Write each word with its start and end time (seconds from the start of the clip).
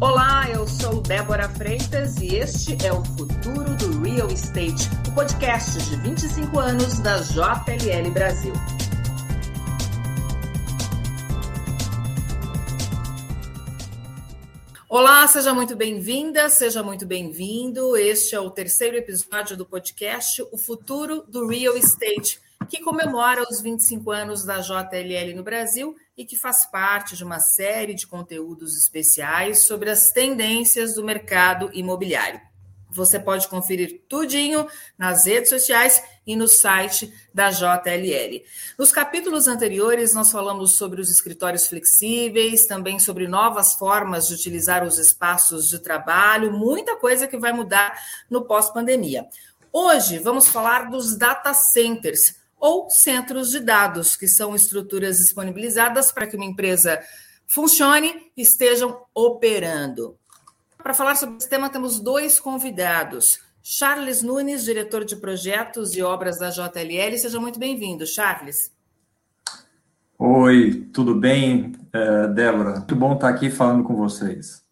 Olá, 0.00 0.50
eu 0.50 0.66
sou 0.66 1.00
Débora 1.00 1.48
Freitas 1.48 2.16
e 2.16 2.34
este 2.34 2.76
é 2.84 2.92
o 2.92 3.02
Futuro 3.04 3.76
do 3.76 4.02
Real 4.02 4.28
Estate, 4.28 4.90
o 5.08 5.14
podcast 5.14 5.78
de 5.88 5.96
25 5.96 6.58
anos 6.58 6.98
da 6.98 7.18
JLL 7.18 8.10
Brasil. 8.10 8.52
Olá, 14.88 15.26
seja 15.28 15.54
muito 15.54 15.76
bem-vinda, 15.76 16.48
seja 16.48 16.82
muito 16.82 17.06
bem-vindo. 17.06 17.96
Este 17.96 18.34
é 18.34 18.40
o 18.40 18.50
terceiro 18.50 18.96
episódio 18.96 19.56
do 19.56 19.64
podcast 19.64 20.42
O 20.50 20.58
Futuro 20.58 21.24
do 21.28 21.46
Real 21.46 21.76
Estate, 21.76 22.40
que 22.68 22.80
comemora 22.80 23.42
os 23.42 23.60
25 23.60 24.10
anos 24.10 24.44
da 24.44 24.60
JLL 24.60 25.34
no 25.34 25.42
Brasil 25.42 25.94
e 26.16 26.24
que 26.24 26.36
faz 26.36 26.64
parte 26.66 27.16
de 27.16 27.24
uma 27.24 27.40
série 27.40 27.94
de 27.94 28.06
conteúdos 28.06 28.76
especiais 28.76 29.60
sobre 29.60 29.90
as 29.90 30.10
tendências 30.10 30.94
do 30.94 31.04
mercado 31.04 31.70
imobiliário. 31.72 32.40
Você 32.94 33.18
pode 33.18 33.48
conferir 33.48 34.02
tudinho 34.08 34.68
nas 34.96 35.26
redes 35.26 35.50
sociais 35.50 36.00
e 36.24 36.36
no 36.36 36.46
site 36.46 37.12
da 37.34 37.50
JLL. 37.50 38.44
Nos 38.78 38.92
capítulos 38.92 39.48
anteriores, 39.48 40.14
nós 40.14 40.30
falamos 40.30 40.74
sobre 40.74 41.00
os 41.00 41.10
escritórios 41.10 41.66
flexíveis, 41.66 42.66
também 42.66 43.00
sobre 43.00 43.26
novas 43.26 43.74
formas 43.74 44.28
de 44.28 44.34
utilizar 44.34 44.86
os 44.86 44.96
espaços 44.96 45.68
de 45.68 45.80
trabalho, 45.80 46.52
muita 46.52 46.94
coisa 46.94 47.26
que 47.26 47.36
vai 47.36 47.52
mudar 47.52 48.00
no 48.30 48.44
pós-pandemia. 48.44 49.26
Hoje, 49.72 50.20
vamos 50.20 50.46
falar 50.46 50.88
dos 50.88 51.16
data 51.16 51.52
centers, 51.52 52.36
ou 52.64 52.88
centros 52.88 53.50
de 53.50 53.60
dados, 53.60 54.16
que 54.16 54.26
são 54.26 54.54
estruturas 54.54 55.18
disponibilizadas 55.18 56.10
para 56.10 56.26
que 56.26 56.34
uma 56.34 56.46
empresa 56.46 56.98
funcione 57.46 58.32
e 58.34 58.40
estejam 58.40 59.04
operando. 59.14 60.16
Para 60.78 60.94
falar 60.94 61.14
sobre 61.14 61.36
esse 61.36 61.46
tema, 61.46 61.68
temos 61.68 62.00
dois 62.00 62.40
convidados. 62.40 63.38
Charles 63.62 64.22
Nunes, 64.22 64.64
diretor 64.64 65.04
de 65.04 65.14
projetos 65.14 65.94
e 65.94 66.00
obras 66.00 66.38
da 66.38 66.48
JLL. 66.48 67.18
Seja 67.18 67.38
muito 67.38 67.58
bem-vindo, 67.58 68.06
Charles. 68.06 68.72
Oi, 70.18 70.88
tudo 70.90 71.14
bem, 71.14 71.72
é, 71.92 72.28
Débora? 72.28 72.76
Muito 72.76 72.96
bom 72.96 73.12
estar 73.12 73.28
aqui 73.28 73.50
falando 73.50 73.84
com 73.84 73.94
vocês. 73.94 74.63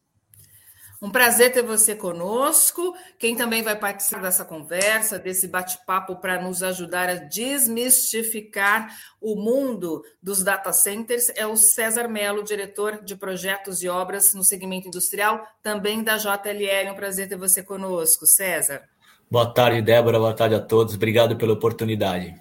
Um 1.02 1.10
prazer 1.10 1.52
ter 1.52 1.62
você 1.62 1.96
conosco. 1.96 2.94
Quem 3.18 3.34
também 3.34 3.60
vai 3.60 3.76
participar 3.76 4.22
dessa 4.22 4.44
conversa, 4.44 5.18
desse 5.18 5.48
bate-papo 5.48 6.14
para 6.14 6.40
nos 6.40 6.62
ajudar 6.62 7.08
a 7.08 7.14
desmistificar 7.16 8.96
o 9.20 9.34
mundo 9.34 10.04
dos 10.22 10.44
data 10.44 10.72
centers 10.72 11.28
é 11.34 11.44
o 11.44 11.56
César 11.56 12.06
Melo, 12.06 12.44
diretor 12.44 13.02
de 13.02 13.16
projetos 13.16 13.82
e 13.82 13.88
obras 13.88 14.32
no 14.32 14.44
segmento 14.44 14.86
industrial, 14.86 15.44
também 15.60 16.04
da 16.04 16.16
JLL. 16.16 16.92
Um 16.92 16.94
prazer 16.94 17.28
ter 17.28 17.36
você 17.36 17.64
conosco, 17.64 18.24
César. 18.24 18.82
Boa 19.28 19.52
tarde, 19.52 19.82
Débora. 19.82 20.20
Boa 20.20 20.34
tarde 20.34 20.54
a 20.54 20.60
todos. 20.60 20.94
Obrigado 20.94 21.34
pela 21.34 21.54
oportunidade. 21.54 22.32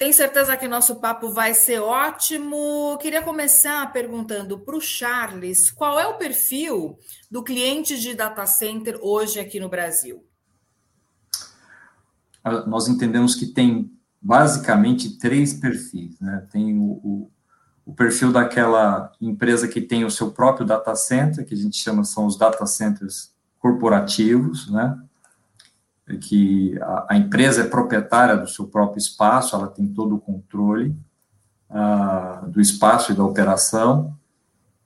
Tenho 0.00 0.14
certeza 0.14 0.56
que 0.56 0.66
nosso 0.66 0.96
papo 0.96 1.30
vai 1.30 1.52
ser 1.52 1.78
ótimo. 1.78 2.96
Queria 3.02 3.20
começar 3.20 3.92
perguntando 3.92 4.58
para 4.58 4.74
o 4.74 4.80
Charles 4.80 5.70
qual 5.70 6.00
é 6.00 6.06
o 6.06 6.16
perfil 6.16 6.98
do 7.30 7.44
cliente 7.44 8.00
de 8.00 8.14
data 8.14 8.46
center 8.46 8.98
hoje 9.02 9.38
aqui 9.38 9.60
no 9.60 9.68
Brasil. 9.68 10.24
Ah, 12.42 12.64
nós 12.64 12.88
entendemos 12.88 13.34
que 13.34 13.44
tem 13.44 13.92
basicamente 14.22 15.18
três 15.18 15.52
perfis. 15.52 16.18
Né? 16.18 16.48
Tem 16.50 16.78
o, 16.78 16.92
o, 17.04 17.30
o 17.84 17.92
perfil 17.92 18.32
daquela 18.32 19.12
empresa 19.20 19.68
que 19.68 19.82
tem 19.82 20.06
o 20.06 20.10
seu 20.10 20.30
próprio 20.30 20.66
data 20.66 20.96
center, 20.96 21.44
que 21.44 21.52
a 21.52 21.58
gente 21.58 21.76
chama 21.76 22.04
são 22.04 22.24
os 22.24 22.38
data 22.38 22.64
centers 22.64 23.34
corporativos, 23.58 24.70
né? 24.70 24.98
Que 26.18 26.78
a, 26.80 27.06
a, 27.10 27.16
empresa 27.16 27.62
é 27.62 27.68
proprietária 27.68 28.36
do 28.36 28.48
seu 28.48 28.66
próprio 28.66 28.98
espaço, 28.98 29.54
ela 29.54 29.68
tem 29.68 29.86
todo 29.86 30.16
o 30.16 30.20
controle 30.20 30.96
uh, 31.70 32.48
do 32.48 32.60
espaço 32.60 33.12
e 33.12 33.14
da 33.14 33.24
operação. 33.24 34.16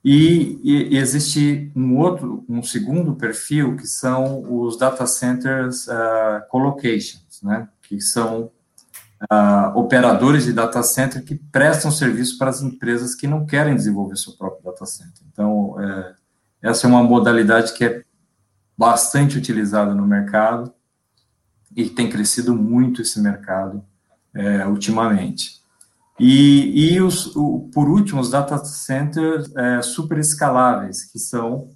E, 0.05 0.61
e, 0.63 0.99
existe 0.99 1.73
um 1.75 1.99
outro, 1.99 2.45
um 2.49 2.63
segundo 2.63 3.15
perfil 3.15 3.77
que 3.77 3.87
são 3.87 4.43
os 4.53 4.77
data 4.77 5.07
centers 5.07 5.87
uh, 5.87 6.43
né, 7.43 7.69
que 7.83 8.01
são 8.01 8.51
uh, 9.33 9.79
operadores 9.79 10.45
de 10.45 10.53
data 10.53 10.83
center 10.83 11.25
que 11.25 11.35
prestam 11.35 11.91
serviço 11.91 12.37
para 12.37 12.51
as 12.51 12.61
empresas 12.61 13.15
que 13.15 13.27
não 13.27 13.47
querem 13.47 13.75
desenvolver 13.75 14.17
seu 14.17 14.35
próprio 14.35 14.65
data 14.65 14.85
center. 14.85 15.23
Então, 15.33 15.81
é, 15.81 16.15
essa 16.63 16.87
é 16.87 16.91
uma 16.91 17.03
modalidade 17.03 17.73
que 17.73 17.85
é 17.85 18.03
bastante 18.77 19.39
utilizada 19.39 19.95
no 19.95 20.07
mercado 20.07 20.73
e 21.77 21.89
tem 21.89 22.09
crescido 22.09 22.55
muito 22.55 23.03
esse 23.03 23.21
mercado 23.21 23.85
é, 24.35 24.67
ultimamente. 24.67 25.63
E, 26.19 26.93
e 26.95 27.01
os, 27.01 27.35
o, 27.35 27.69
por 27.73 27.89
último, 27.89 28.21
os 28.21 28.31
data 28.31 28.59
centers 28.65 29.51
é, 29.57 29.83
super 29.83 30.19
escaláveis, 30.19 31.05
que 31.05 31.19
são 31.19 31.71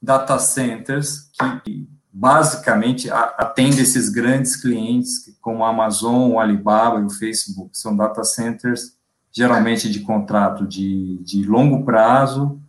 data 0.00 0.38
centers 0.38 1.30
que 1.64 1.88
basicamente 2.12 3.10
atendem 3.10 3.80
esses 3.80 4.10
grandes 4.10 4.56
clientes, 4.56 5.34
como 5.40 5.64
a 5.64 5.70
Amazon, 5.70 6.32
o 6.32 6.40
Alibaba 6.40 7.00
e 7.00 7.04
o 7.04 7.10
Facebook. 7.10 7.76
São 7.78 7.96
data 7.96 8.22
centers 8.22 8.96
geralmente 9.32 9.90
de 9.90 10.00
contrato 10.00 10.66
de, 10.66 11.18
de 11.24 11.42
longo 11.44 11.84
prazo 11.84 12.60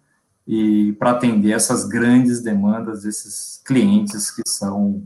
e 0.47 0.93
para 0.93 1.11
atender 1.11 1.51
essas 1.51 1.85
grandes 1.85 2.41
demandas 2.41 3.03
desses 3.03 3.61
clientes 3.65 4.31
que 4.31 4.41
são 4.47 5.05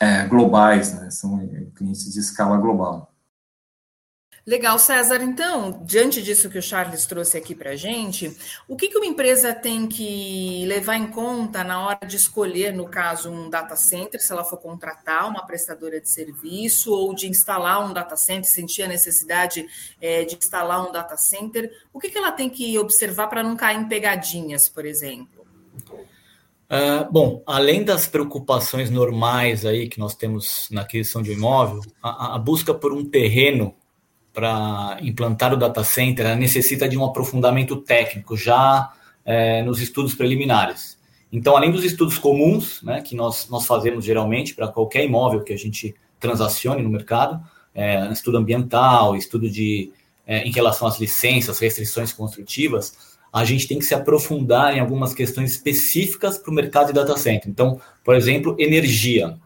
é, 0.00 0.26
globais, 0.26 0.94
né? 0.94 1.10
São 1.10 1.38
clientes 1.74 2.12
de 2.12 2.20
escala 2.20 2.56
global. 2.56 3.12
Legal, 4.48 4.78
César. 4.78 5.22
Então, 5.22 5.82
diante 5.84 6.22
disso 6.22 6.48
que 6.48 6.56
o 6.56 6.62
Charles 6.62 7.04
trouxe 7.04 7.36
aqui 7.36 7.54
para 7.54 7.72
a 7.72 7.76
gente, 7.76 8.34
o 8.66 8.76
que, 8.76 8.88
que 8.88 8.96
uma 8.96 9.04
empresa 9.04 9.52
tem 9.52 9.86
que 9.86 10.64
levar 10.64 10.96
em 10.96 11.08
conta 11.08 11.62
na 11.62 11.84
hora 11.84 12.06
de 12.06 12.16
escolher, 12.16 12.72
no 12.72 12.88
caso, 12.88 13.30
um 13.30 13.50
data 13.50 13.76
center, 13.76 14.18
se 14.22 14.32
ela 14.32 14.42
for 14.42 14.56
contratar 14.56 15.28
uma 15.28 15.44
prestadora 15.44 16.00
de 16.00 16.08
serviço 16.08 16.90
ou 16.94 17.14
de 17.14 17.28
instalar 17.28 17.84
um 17.84 17.92
data 17.92 18.16
center, 18.16 18.50
sentir 18.50 18.84
a 18.84 18.88
necessidade 18.88 19.66
é, 20.00 20.24
de 20.24 20.34
instalar 20.34 20.88
um 20.88 20.92
data 20.92 21.18
center, 21.18 21.70
o 21.92 22.00
que, 22.00 22.08
que 22.08 22.16
ela 22.16 22.32
tem 22.32 22.48
que 22.48 22.78
observar 22.78 23.26
para 23.26 23.42
não 23.42 23.54
cair 23.54 23.78
em 23.78 23.86
pegadinhas, 23.86 24.66
por 24.66 24.86
exemplo? 24.86 25.46
Uh, 26.70 27.10
bom, 27.10 27.42
além 27.46 27.82
das 27.82 28.06
preocupações 28.06 28.90
normais 28.90 29.64
aí 29.64 29.88
que 29.88 29.98
nós 29.98 30.14
temos 30.14 30.68
na 30.70 30.82
aquisição 30.82 31.22
de 31.22 31.30
um 31.30 31.34
imóvel, 31.34 31.80
a, 32.02 32.34
a 32.34 32.38
busca 32.38 32.74
por 32.74 32.92
um 32.92 33.04
terreno 33.04 33.74
para 34.34 34.98
implantar 35.00 35.52
o 35.52 35.56
data 35.56 35.82
center 35.82 36.36
necessita 36.36 36.88
de 36.88 36.96
um 36.96 37.04
aprofundamento 37.04 37.76
técnico 37.76 38.36
já 38.36 38.92
é, 39.24 39.62
nos 39.62 39.80
estudos 39.80 40.14
preliminares. 40.14 40.98
Então, 41.32 41.56
além 41.56 41.70
dos 41.70 41.84
estudos 41.84 42.18
comuns, 42.18 42.82
né, 42.82 43.00
que 43.00 43.16
nós, 43.16 43.48
nós 43.48 43.66
fazemos 43.66 44.04
geralmente 44.04 44.54
para 44.54 44.68
qualquer 44.68 45.04
imóvel 45.04 45.42
que 45.42 45.52
a 45.52 45.58
gente 45.58 45.94
transacione 46.20 46.82
no 46.82 46.88
mercado, 46.88 47.42
é, 47.74 48.10
estudo 48.12 48.38
ambiental, 48.38 49.16
estudo 49.16 49.50
de, 49.50 49.90
é, 50.26 50.46
em 50.46 50.50
relação 50.50 50.86
às 50.86 50.98
licenças, 50.98 51.58
restrições 51.58 52.12
construtivas, 52.12 53.17
a 53.32 53.44
gente 53.44 53.68
tem 53.68 53.78
que 53.78 53.84
se 53.84 53.94
aprofundar 53.94 54.76
em 54.76 54.80
algumas 54.80 55.12
questões 55.12 55.52
específicas 55.52 56.38
para 56.38 56.50
o 56.50 56.54
mercado 56.54 56.88
de 56.88 56.92
data 56.94 57.16
center. 57.16 57.48
Então, 57.48 57.80
por 58.04 58.14
exemplo, 58.14 58.56
energia, 58.58 59.36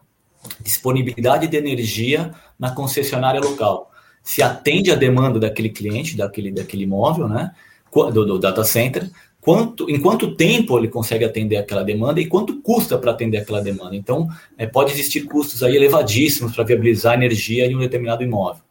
disponibilidade 0.60 1.46
de 1.48 1.56
energia 1.56 2.32
na 2.58 2.74
concessionária 2.74 3.40
local. 3.40 3.90
Se 4.22 4.42
atende 4.42 4.90
a 4.90 4.94
demanda 4.94 5.40
daquele 5.40 5.68
cliente, 5.68 6.16
daquele, 6.16 6.52
daquele 6.52 6.84
imóvel, 6.84 7.28
né, 7.28 7.52
do, 7.92 8.24
do 8.24 8.38
data 8.38 8.64
center, 8.64 9.10
quanto, 9.40 9.90
em 9.90 10.00
quanto 10.00 10.36
tempo 10.36 10.78
ele 10.78 10.88
consegue 10.88 11.24
atender 11.24 11.56
aquela 11.56 11.82
demanda 11.82 12.20
e 12.20 12.26
quanto 12.26 12.62
custa 12.62 12.96
para 12.96 13.10
atender 13.10 13.38
aquela 13.38 13.60
demanda. 13.60 13.96
Então, 13.96 14.28
é, 14.56 14.66
pode 14.66 14.92
existir 14.92 15.22
custos 15.22 15.62
aí 15.62 15.76
elevadíssimos 15.76 16.54
para 16.54 16.64
viabilizar 16.64 17.14
energia 17.14 17.66
em 17.66 17.74
um 17.74 17.80
determinado 17.80 18.22
imóvel. 18.22 18.62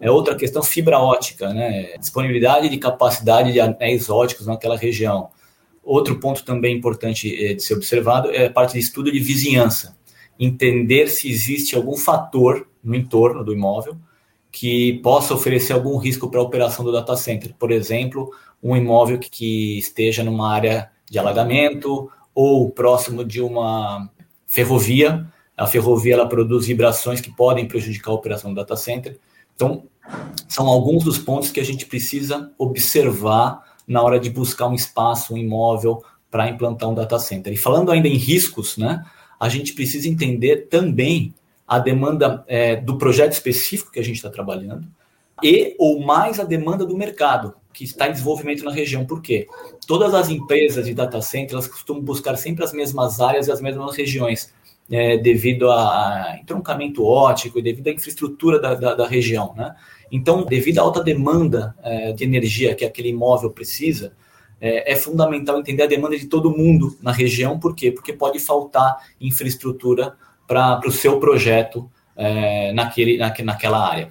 É 0.00 0.10
outra 0.10 0.36
questão 0.36 0.62
fibra 0.62 0.98
ótica, 0.98 1.52
né? 1.52 1.96
Disponibilidade 1.98 2.68
de 2.68 2.78
capacidade 2.78 3.52
de 3.52 3.60
anéis 3.60 4.08
óticos 4.08 4.46
naquela 4.46 4.76
região. 4.76 5.30
Outro 5.82 6.20
ponto 6.20 6.44
também 6.44 6.76
importante 6.76 7.34
eh, 7.34 7.54
de 7.54 7.62
ser 7.62 7.74
observado 7.74 8.30
é 8.30 8.46
a 8.46 8.50
parte 8.50 8.74
de 8.74 8.78
estudo 8.78 9.10
de 9.10 9.18
vizinhança. 9.18 9.96
Entender 10.38 11.08
se 11.08 11.28
existe 11.28 11.74
algum 11.74 11.96
fator 11.96 12.68
no 12.84 12.94
entorno 12.94 13.42
do 13.42 13.52
imóvel 13.52 13.96
que 14.52 15.00
possa 15.02 15.34
oferecer 15.34 15.72
algum 15.72 15.96
risco 15.96 16.30
para 16.30 16.40
a 16.40 16.44
operação 16.44 16.84
do 16.84 16.92
data 16.92 17.16
center. 17.16 17.54
Por 17.58 17.70
exemplo, 17.70 18.30
um 18.62 18.76
imóvel 18.76 19.18
que 19.18 19.78
esteja 19.78 20.22
numa 20.22 20.52
área 20.52 20.90
de 21.10 21.18
alagamento 21.18 22.10
ou 22.34 22.70
próximo 22.70 23.24
de 23.24 23.40
uma 23.40 24.10
ferrovia. 24.46 25.26
A 25.56 25.66
ferrovia 25.66 26.14
ela 26.14 26.28
produz 26.28 26.66
vibrações 26.66 27.20
que 27.20 27.34
podem 27.34 27.66
prejudicar 27.66 28.12
a 28.12 28.14
operação 28.14 28.52
do 28.52 28.56
data 28.56 28.76
center. 28.76 29.18
Então, 29.58 29.82
são 30.46 30.68
alguns 30.68 31.02
dos 31.02 31.18
pontos 31.18 31.50
que 31.50 31.58
a 31.58 31.64
gente 31.64 31.84
precisa 31.84 32.52
observar 32.56 33.60
na 33.88 34.00
hora 34.00 34.20
de 34.20 34.30
buscar 34.30 34.68
um 34.68 34.74
espaço, 34.74 35.34
um 35.34 35.36
imóvel 35.36 36.00
para 36.30 36.48
implantar 36.48 36.88
um 36.88 36.94
data 36.94 37.18
center. 37.18 37.52
E 37.52 37.56
falando 37.56 37.90
ainda 37.90 38.06
em 38.06 38.14
riscos, 38.14 38.76
né, 38.76 39.04
a 39.40 39.48
gente 39.48 39.72
precisa 39.72 40.08
entender 40.08 40.68
também 40.68 41.34
a 41.66 41.80
demanda 41.80 42.44
é, 42.46 42.76
do 42.76 42.96
projeto 42.98 43.32
específico 43.32 43.90
que 43.90 43.98
a 43.98 44.04
gente 44.04 44.16
está 44.16 44.30
trabalhando 44.30 44.86
e 45.42 45.74
ou 45.76 46.00
mais 46.00 46.38
a 46.38 46.44
demanda 46.44 46.86
do 46.86 46.96
mercado 46.96 47.54
que 47.72 47.82
está 47.82 48.08
em 48.08 48.12
desenvolvimento 48.12 48.64
na 48.64 48.72
região. 48.72 49.04
Por 49.04 49.20
quê? 49.20 49.48
Todas 49.88 50.14
as 50.14 50.28
empresas 50.28 50.86
de 50.86 50.94
data 50.94 51.20
center 51.20 51.54
elas 51.54 51.66
costumam 51.66 52.02
buscar 52.02 52.36
sempre 52.36 52.64
as 52.64 52.72
mesmas 52.72 53.20
áreas 53.20 53.48
e 53.48 53.52
as 53.52 53.60
mesmas 53.60 53.96
regiões, 53.96 54.52
é, 54.90 55.18
devido 55.18 55.70
a 55.70 56.38
entroncamento 56.40 57.04
ótico 57.04 57.60
devido 57.60 57.88
à 57.88 57.90
infraestrutura 57.90 58.58
da, 58.58 58.74
da, 58.74 58.94
da 58.94 59.06
região. 59.06 59.54
Né? 59.56 59.74
Então, 60.10 60.44
devido 60.44 60.78
à 60.78 60.82
alta 60.82 61.02
demanda 61.02 61.74
é, 61.82 62.12
de 62.12 62.24
energia 62.24 62.74
que 62.74 62.84
aquele 62.84 63.10
imóvel 63.10 63.50
precisa, 63.50 64.12
é, 64.60 64.92
é, 64.92 64.96
fundamental 64.96 65.58
entender 65.58 65.84
a 65.84 65.86
demanda 65.86 66.18
de 66.18 66.26
todo 66.26 66.50
mundo 66.50 66.96
na 67.00 67.12
região. 67.12 67.58
Por 67.58 67.74
quê? 67.74 67.92
Porque 67.92 68.12
pode 68.12 68.38
faltar 68.38 68.96
infraestrutura 69.20 70.16
para 70.46 70.80
o 70.86 70.90
seu 70.90 71.20
projeto 71.20 71.90
é, 72.16 72.72
naquele, 72.72 73.18
naque, 73.18 73.42
naquela 73.42 73.86
área. 73.86 74.10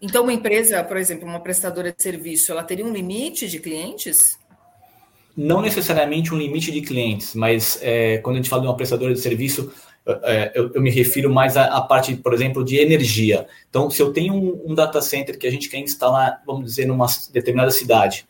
Então, 0.00 0.24
uma 0.24 0.32
empresa, 0.32 0.82
por 0.82 0.96
exemplo, 0.96 1.28
uma 1.28 1.40
prestadora 1.40 1.92
de 1.92 2.02
serviço, 2.02 2.50
ela 2.50 2.64
teria 2.64 2.84
um 2.84 2.92
limite 2.92 3.48
de 3.48 3.60
clientes? 3.60 4.36
Não 5.36 5.62
necessariamente 5.62 6.32
um 6.34 6.38
limite 6.38 6.70
de 6.70 6.82
clientes, 6.82 7.34
mas 7.34 7.78
é, 7.82 8.18
quando 8.18 8.36
a 8.36 8.38
gente 8.38 8.48
fala 8.48 8.62
de 8.62 8.68
uma 8.68 8.76
prestadora 8.76 9.14
de 9.14 9.20
serviço, 9.20 9.72
é, 10.06 10.52
eu, 10.54 10.70
eu, 10.74 10.82
me 10.82 10.90
refiro 10.90 11.32
mais 11.32 11.56
à, 11.56 11.64
à, 11.76 11.80
parte, 11.80 12.14
por 12.16 12.34
exemplo, 12.34 12.64
de 12.64 12.76
energia. 12.76 13.46
Então, 13.70 13.88
se 13.88 14.02
eu 14.02 14.12
tenho 14.12 14.34
um, 14.34 14.72
um, 14.72 14.74
data 14.74 15.00
center 15.00 15.38
que 15.38 15.46
a 15.46 15.50
gente 15.50 15.68
quer 15.68 15.78
instalar, 15.78 16.42
vamos 16.46 16.64
dizer, 16.64 16.86
numa 16.86 17.06
determinada 17.32 17.70
cidade, 17.70 18.26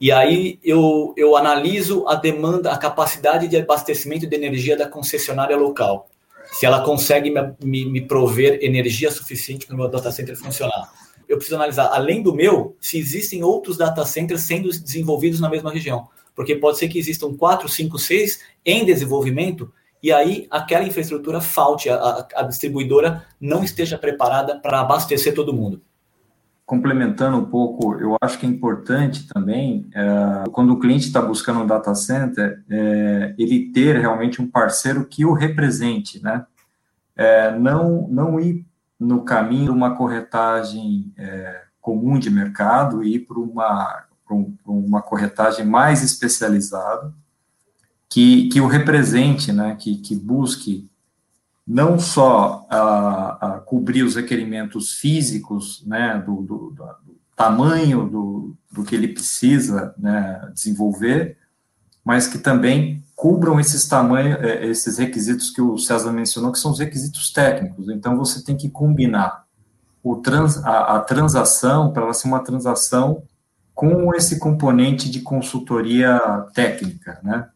e 0.00 0.10
aí 0.10 0.58
eu, 0.64 1.14
eu 1.16 1.36
analiso 1.36 2.06
a 2.08 2.14
demanda, 2.14 2.72
a 2.72 2.78
capacidade 2.78 3.46
de 3.48 3.56
abastecimento 3.56 4.26
de 4.26 4.34
energia 4.34 4.76
da 4.76 4.88
concessionária 4.88 5.56
local. 5.56 6.08
Se 6.52 6.66
ela 6.66 6.82
consegue 6.82 7.30
me, 7.30 7.40
me, 7.62 7.84
me 7.84 8.00
prover 8.00 8.58
energia 8.62 9.10
suficiente 9.10 9.66
para 9.66 9.74
o 9.74 9.78
meu 9.78 9.88
data 9.88 10.10
center 10.10 10.36
funcionar 10.36 10.90
eu 11.30 11.36
preciso 11.36 11.54
analisar, 11.54 11.86
além 11.92 12.20
do 12.20 12.34
meu, 12.34 12.76
se 12.80 12.98
existem 12.98 13.44
outros 13.44 13.76
data 13.76 14.04
centers 14.04 14.42
sendo 14.42 14.68
desenvolvidos 14.68 15.38
na 15.38 15.48
mesma 15.48 15.70
região. 15.70 16.08
Porque 16.34 16.56
pode 16.56 16.78
ser 16.78 16.88
que 16.88 16.98
existam 16.98 17.34
quatro, 17.34 17.68
cinco, 17.68 17.98
seis 17.98 18.40
em 18.64 18.84
desenvolvimento 18.84 19.72
e 20.02 20.10
aí 20.10 20.46
aquela 20.50 20.84
infraestrutura 20.84 21.40
falte, 21.40 21.90
a, 21.90 22.26
a 22.34 22.42
distribuidora 22.42 23.24
não 23.40 23.62
esteja 23.62 23.98
preparada 23.98 24.58
para 24.58 24.80
abastecer 24.80 25.34
todo 25.34 25.52
mundo. 25.52 25.82
Complementando 26.64 27.36
um 27.36 27.44
pouco, 27.44 27.96
eu 27.96 28.16
acho 28.20 28.38
que 28.38 28.46
é 28.46 28.48
importante 28.48 29.26
também, 29.26 29.90
é, 29.92 30.44
quando 30.52 30.72
o 30.72 30.78
cliente 30.78 31.06
está 31.06 31.20
buscando 31.20 31.60
um 31.60 31.66
data 31.66 31.94
center, 31.94 32.62
é, 32.70 33.34
ele 33.36 33.70
ter 33.72 33.98
realmente 33.98 34.40
um 34.40 34.48
parceiro 34.48 35.04
que 35.04 35.24
o 35.24 35.32
represente, 35.32 36.22
né? 36.22 36.46
É, 37.16 37.58
não, 37.58 38.06
não 38.08 38.40
ir 38.40 38.64
no 38.98 39.24
caminho 39.24 39.64
de 39.64 39.70
uma 39.70 39.96
corretagem 39.96 41.12
é, 41.18 41.62
comum 41.80 42.18
de 42.18 42.30
mercado 42.30 43.02
e 43.02 43.16
ir 43.16 43.26
para 43.26 43.38
uma, 43.38 44.04
um, 44.34 44.56
uma 44.66 45.02
corretagem 45.02 45.64
mais 45.64 46.02
especializada, 46.02 47.12
que, 48.08 48.48
que 48.48 48.60
o 48.60 48.66
represente, 48.66 49.52
né, 49.52 49.76
que, 49.78 49.96
que 49.98 50.16
busque 50.16 50.88
não 51.66 51.98
só 51.98 52.66
a, 52.68 53.56
a 53.56 53.60
cobrir 53.60 54.02
os 54.02 54.16
requerimentos 54.16 54.94
físicos, 54.94 55.84
né, 55.86 56.20
do, 56.26 56.42
do, 56.42 56.70
do 56.70 57.16
tamanho 57.36 58.08
do, 58.08 58.56
do 58.70 58.84
que 58.84 58.94
ele 58.94 59.08
precisa 59.08 59.94
né, 59.96 60.50
desenvolver, 60.52 61.38
mas 62.04 62.26
que 62.26 62.38
também 62.38 63.04
cubram 63.14 63.60
esses 63.60 63.86
tamanhos, 63.86 64.40
é, 64.40 64.66
esses 64.66 64.98
requisitos 64.98 65.50
que 65.50 65.60
o 65.60 65.78
César 65.78 66.12
mencionou, 66.12 66.50
que 66.50 66.58
são 66.58 66.72
os 66.72 66.78
requisitos 66.80 67.32
técnicos. 67.32 67.88
Então, 67.88 68.16
você 68.16 68.42
tem 68.42 68.56
que 68.56 68.68
combinar 68.68 69.44
o 70.02 70.16
trans, 70.16 70.56
a, 70.64 70.96
a 70.96 71.00
transação 71.00 71.92
para 71.92 72.02
ela 72.02 72.14
ser 72.14 72.28
uma 72.28 72.40
transação 72.40 73.22
com 73.74 74.14
esse 74.14 74.38
componente 74.38 75.10
de 75.10 75.20
consultoria 75.20 76.18
técnica, 76.54 77.18
né? 77.22 77.48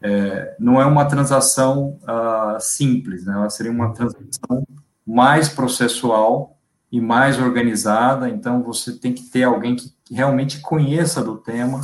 É, 0.00 0.54
não 0.60 0.80
é 0.80 0.86
uma 0.86 1.06
transação 1.06 1.98
uh, 2.02 2.60
simples, 2.60 3.26
né? 3.26 3.34
ela 3.34 3.50
seria 3.50 3.72
uma 3.72 3.92
transação 3.92 4.64
mais 5.04 5.48
processual 5.48 6.56
e 6.90 7.00
mais 7.00 7.36
organizada, 7.40 8.28
então 8.28 8.62
você 8.62 8.92
tem 8.92 9.12
que 9.12 9.24
ter 9.24 9.42
alguém 9.42 9.74
que 9.74 9.92
realmente 10.10 10.60
conheça 10.60 11.20
do 11.20 11.36
tema, 11.36 11.80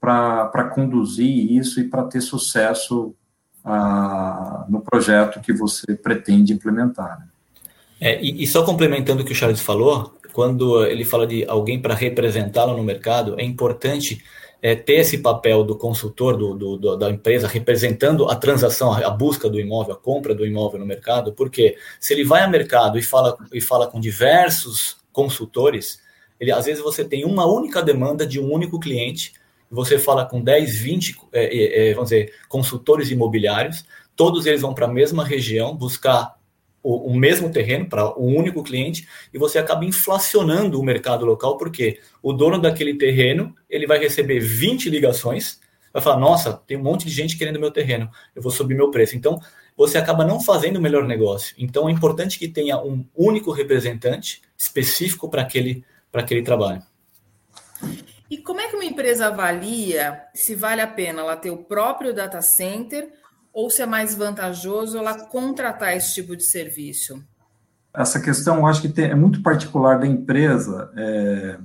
para 0.00 0.70
conduzir 0.72 1.50
isso 1.52 1.80
e 1.80 1.84
para 1.84 2.04
ter 2.04 2.20
sucesso 2.20 3.14
ah, 3.64 4.64
no 4.68 4.80
projeto 4.80 5.40
que 5.40 5.52
você 5.52 5.96
pretende 5.96 6.52
implementar. 6.52 7.18
Né? 7.18 7.26
É, 8.00 8.22
e, 8.22 8.42
e, 8.42 8.46
só 8.46 8.64
complementando 8.64 9.22
o 9.22 9.24
que 9.24 9.32
o 9.32 9.34
Charles 9.34 9.60
falou, 9.60 10.15
quando 10.36 10.84
ele 10.84 11.02
fala 11.02 11.26
de 11.26 11.46
alguém 11.46 11.80
para 11.80 11.94
representá-lo 11.94 12.76
no 12.76 12.82
mercado, 12.82 13.40
é 13.40 13.42
importante 13.42 14.22
é, 14.60 14.74
ter 14.74 14.96
esse 14.96 15.16
papel 15.16 15.64
do 15.64 15.74
consultor 15.74 16.36
do, 16.36 16.52
do, 16.52 16.76
do, 16.76 16.94
da 16.94 17.08
empresa 17.08 17.48
representando 17.48 18.28
a 18.28 18.36
transação, 18.36 18.92
a 18.92 19.08
busca 19.08 19.48
do 19.48 19.58
imóvel, 19.58 19.94
a 19.94 19.98
compra 19.98 20.34
do 20.34 20.44
imóvel 20.44 20.78
no 20.78 20.84
mercado, 20.84 21.32
porque 21.32 21.78
se 21.98 22.12
ele 22.12 22.22
vai 22.22 22.44
ao 22.44 22.50
mercado 22.50 22.98
e 22.98 23.02
fala, 23.02 23.34
e 23.50 23.62
fala 23.62 23.86
com 23.86 23.98
diversos 23.98 24.98
consultores, 25.10 26.02
ele, 26.38 26.52
às 26.52 26.66
vezes 26.66 26.82
você 26.82 27.02
tem 27.02 27.24
uma 27.24 27.46
única 27.46 27.82
demanda 27.82 28.26
de 28.26 28.38
um 28.38 28.52
único 28.52 28.78
cliente 28.78 29.32
você 29.70 29.98
fala 29.98 30.26
com 30.26 30.42
10, 30.42 30.76
20, 30.76 31.16
é, 31.32 31.44
é, 31.44 31.88
é, 31.88 31.94
vamos 31.94 32.10
dizer, 32.10 32.34
consultores 32.46 33.10
imobiliários, 33.10 33.86
todos 34.14 34.44
eles 34.44 34.60
vão 34.60 34.74
para 34.74 34.84
a 34.84 34.92
mesma 34.92 35.24
região 35.24 35.74
buscar 35.74 36.36
o, 36.86 37.10
o 37.10 37.16
mesmo 37.16 37.50
terreno 37.50 37.88
para 37.88 38.16
um 38.16 38.36
único 38.36 38.62
cliente 38.62 39.08
e 39.34 39.38
você 39.38 39.58
acaba 39.58 39.84
inflacionando 39.84 40.78
o 40.78 40.84
mercado 40.84 41.26
local, 41.26 41.56
porque 41.56 41.98
o 42.22 42.32
dono 42.32 42.60
daquele 42.60 42.94
terreno 42.94 43.52
ele 43.68 43.88
vai 43.88 43.98
receber 43.98 44.38
20 44.38 44.88
ligações, 44.88 45.58
vai 45.92 46.00
falar, 46.00 46.20
nossa, 46.20 46.52
tem 46.52 46.76
um 46.76 46.82
monte 46.84 47.06
de 47.06 47.10
gente 47.10 47.36
querendo 47.36 47.58
meu 47.58 47.72
terreno, 47.72 48.08
eu 48.36 48.40
vou 48.40 48.52
subir 48.52 48.76
meu 48.76 48.92
preço. 48.92 49.16
Então, 49.16 49.40
você 49.76 49.98
acaba 49.98 50.24
não 50.24 50.40
fazendo 50.40 50.76
o 50.76 50.80
melhor 50.80 51.02
negócio. 51.04 51.56
Então, 51.58 51.88
é 51.88 51.92
importante 51.92 52.38
que 52.38 52.46
tenha 52.46 52.80
um 52.80 53.04
único 53.16 53.50
representante 53.50 54.40
específico 54.56 55.28
para 55.28 55.42
aquele, 55.42 55.84
aquele 56.12 56.42
trabalho. 56.42 56.82
E 58.30 58.38
como 58.38 58.60
é 58.60 58.68
que 58.68 58.76
uma 58.76 58.84
empresa 58.84 59.26
avalia 59.26 60.22
se 60.32 60.54
vale 60.54 60.80
a 60.80 60.86
pena 60.86 61.20
ela 61.20 61.36
ter 61.36 61.50
o 61.50 61.58
próprio 61.58 62.14
data 62.14 62.40
center 62.40 63.12
ou 63.56 63.70
se 63.70 63.80
é 63.80 63.86
mais 63.86 64.14
vantajoso 64.14 64.98
ela 64.98 65.18
contratar 65.28 65.96
esse 65.96 66.12
tipo 66.12 66.36
de 66.36 66.44
serviço? 66.44 67.24
Essa 67.94 68.20
questão 68.20 68.56
eu 68.58 68.66
acho 68.66 68.82
que 68.82 68.88
tem, 68.90 69.06
é 69.06 69.14
muito 69.14 69.42
particular 69.42 69.98
da 69.98 70.06
empresa, 70.06 70.92
é, 70.94 71.58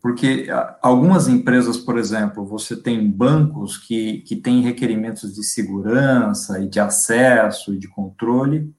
porque 0.00 0.46
algumas 0.80 1.28
empresas, 1.28 1.76
por 1.76 1.98
exemplo, 1.98 2.46
você 2.46 2.74
tem 2.74 3.06
bancos 3.06 3.76
que, 3.76 4.22
que 4.22 4.34
têm 4.34 4.62
requerimentos 4.62 5.34
de 5.34 5.44
segurança 5.44 6.58
e 6.58 6.70
de 6.70 6.80
acesso 6.80 7.74
e 7.74 7.78
de 7.78 7.86
controle, 7.86 8.74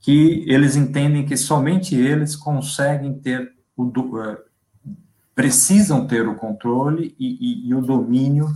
que 0.00 0.42
eles 0.48 0.74
entendem 0.74 1.26
que 1.26 1.36
somente 1.36 1.94
eles 1.94 2.34
conseguem 2.34 3.12
ter 3.12 3.52
o, 3.76 3.92
é, 4.22 4.38
precisam 5.34 6.06
ter 6.06 6.26
o 6.26 6.34
controle 6.34 7.14
e, 7.18 7.66
e, 7.66 7.68
e 7.68 7.74
o 7.74 7.82
domínio 7.82 8.48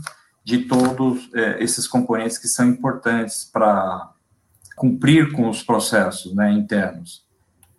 de 0.45 0.59
todos 0.67 1.31
é, 1.35 1.63
esses 1.63 1.87
componentes 1.87 2.39
que 2.39 2.49
são 2.49 2.69
importantes 2.69 3.45
para 3.45 4.11
cumprir 4.77 5.33
com 5.33 5.49
os 5.49 5.63
processos 5.63 6.35
né, 6.35 6.51
internos. 6.53 7.25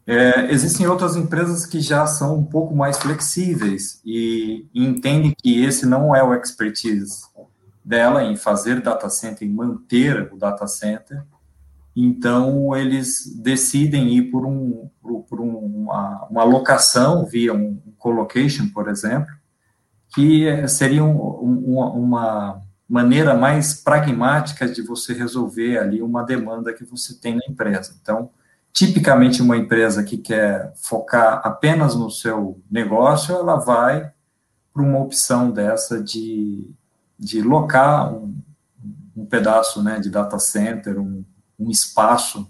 É, 0.05 0.51
existem 0.51 0.85
outras 0.85 1.15
empresas 1.15 1.65
que 1.65 1.79
já 1.79 2.05
são 2.05 2.37
um 2.37 2.43
pouco 2.43 2.75
mais 2.75 2.97
flexíveis 2.97 4.01
e, 4.05 4.67
e, 4.73 4.85
entendem 4.85 5.33
que 5.41 5.63
esse 5.63 5.85
não 5.85 6.13
é 6.13 6.21
o 6.21 6.33
expertise 6.33 7.23
dela 7.83 8.23
em 8.23 8.35
fazer 8.35 8.81
data 8.81 9.09
center, 9.09 9.47
em 9.47 9.51
manter 9.51 10.29
o 10.33 10.37
data 10.37 10.67
center, 10.67 11.23
então 11.95 12.75
eles 12.75 13.33
decidem 13.35 14.13
ir 14.13 14.23
por, 14.23 14.45
um, 14.45 14.89
por, 15.01 15.39
uma, 15.39 16.25
uma 16.29 16.43
locação 16.43 17.25
via 17.25 17.53
um 17.53 17.77
colocation, 17.97 18.69
por 18.73 18.89
exemplo, 18.89 19.33
que 20.13 20.67
seria 20.67 21.03
um, 21.03 21.17
um, 21.17 21.79
uma 21.79 22.61
maneira 22.87 23.33
mais 23.33 23.73
pragmática 23.73 24.67
de 24.67 24.81
você 24.81 25.13
resolver 25.13 25.79
ali 25.79 26.01
uma 26.01 26.23
demanda 26.23 26.73
que 26.73 26.83
você 26.83 27.15
tem 27.15 27.35
na 27.35 27.45
empresa. 27.49 27.95
Então, 27.99 28.29
tipicamente 28.71 29.41
uma 29.41 29.57
empresa 29.57 30.03
que 30.03 30.17
quer 30.17 30.71
focar 30.75 31.41
apenas 31.43 31.95
no 31.95 32.09
seu 32.09 32.61
negócio, 32.69 33.35
ela 33.35 33.55
vai 33.55 34.11
para 34.71 34.83
uma 34.83 34.99
opção 34.99 35.51
dessa 35.51 36.01
de, 36.01 36.69
de 37.17 37.41
locar 37.41 38.13
um, 38.13 38.35
um 39.15 39.25
pedaço 39.25 39.81
né, 39.81 39.99
de 39.99 40.09
data 40.09 40.37
center, 40.37 40.99
um, 40.99 41.23
um 41.59 41.71
espaço 41.71 42.47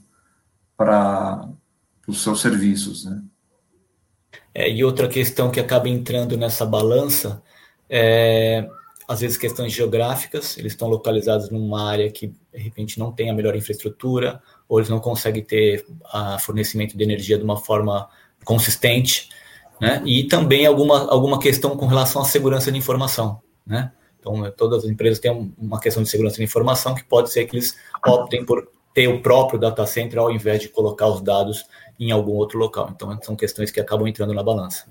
para 0.76 1.48
os 2.08 2.22
seus 2.22 2.42
serviços, 2.42 3.06
né? 3.06 3.22
É, 4.54 4.70
e 4.70 4.84
outra 4.84 5.08
questão 5.08 5.50
que 5.50 5.60
acaba 5.60 5.90
entrando 5.90 6.38
nessa 6.38 6.66
balança 6.66 7.42
é 7.96 8.68
às 9.08 9.20
vezes 9.20 9.38
questões 9.38 9.72
geográficas, 9.72 10.58
eles 10.58 10.74
estão 10.74 10.88
localizados 10.88 11.50
numa 11.50 11.90
área 11.90 12.10
que 12.12 12.28
de 12.28 12.60
repente 12.60 12.98
não 12.98 13.12
tem 13.12 13.30
a 13.30 13.34
melhor 13.34 13.56
infraestrutura, 13.56 14.42
ou 14.68 14.80
eles 14.80 14.90
não 14.90 15.00
conseguem 15.00 15.44
ter 15.44 15.86
a 16.06 16.40
fornecimento 16.40 16.98
de 16.98 17.04
energia 17.04 17.38
de 17.38 17.44
uma 17.44 17.58
forma 17.58 18.08
consistente, 18.44 19.30
né? 19.80 20.02
E 20.06 20.24
também 20.24 20.66
alguma, 20.66 21.10
alguma 21.10 21.40
questão 21.40 21.76
com 21.76 21.86
relação 21.86 22.22
à 22.22 22.26
segurança 22.26 22.72
de 22.72 22.78
informação, 22.78 23.42
né? 23.66 23.92
Então, 24.20 24.50
todas 24.52 24.86
as 24.86 24.90
empresas 24.90 25.20
têm 25.20 25.54
uma 25.58 25.80
questão 25.82 26.02
de 26.02 26.10
segurança 26.10 26.38
de 26.38 26.44
informação 26.44 26.96
que 26.96 27.04
pode 27.04 27.30
ser 27.30 27.46
que 27.46 27.58
eles 27.58 27.78
optem 28.08 28.46
por 28.46 28.70
ter 28.94 29.10
o 29.10 29.22
próprio 29.22 29.60
data 29.60 29.86
center 29.86 30.20
ao 30.20 30.32
invés 30.32 30.62
de 30.62 30.70
colocar 30.70 31.08
os 31.08 31.22
dados 31.22 31.66
em 32.00 32.10
algum 32.10 32.32
outro 32.34 32.58
local. 32.58 32.90
Então, 32.96 33.18
são 33.22 33.36
questões 33.36 33.70
que 33.70 33.82
acabam 33.82 34.08
entrando 34.08 34.34
na 34.34 34.42
balança. 34.42 34.86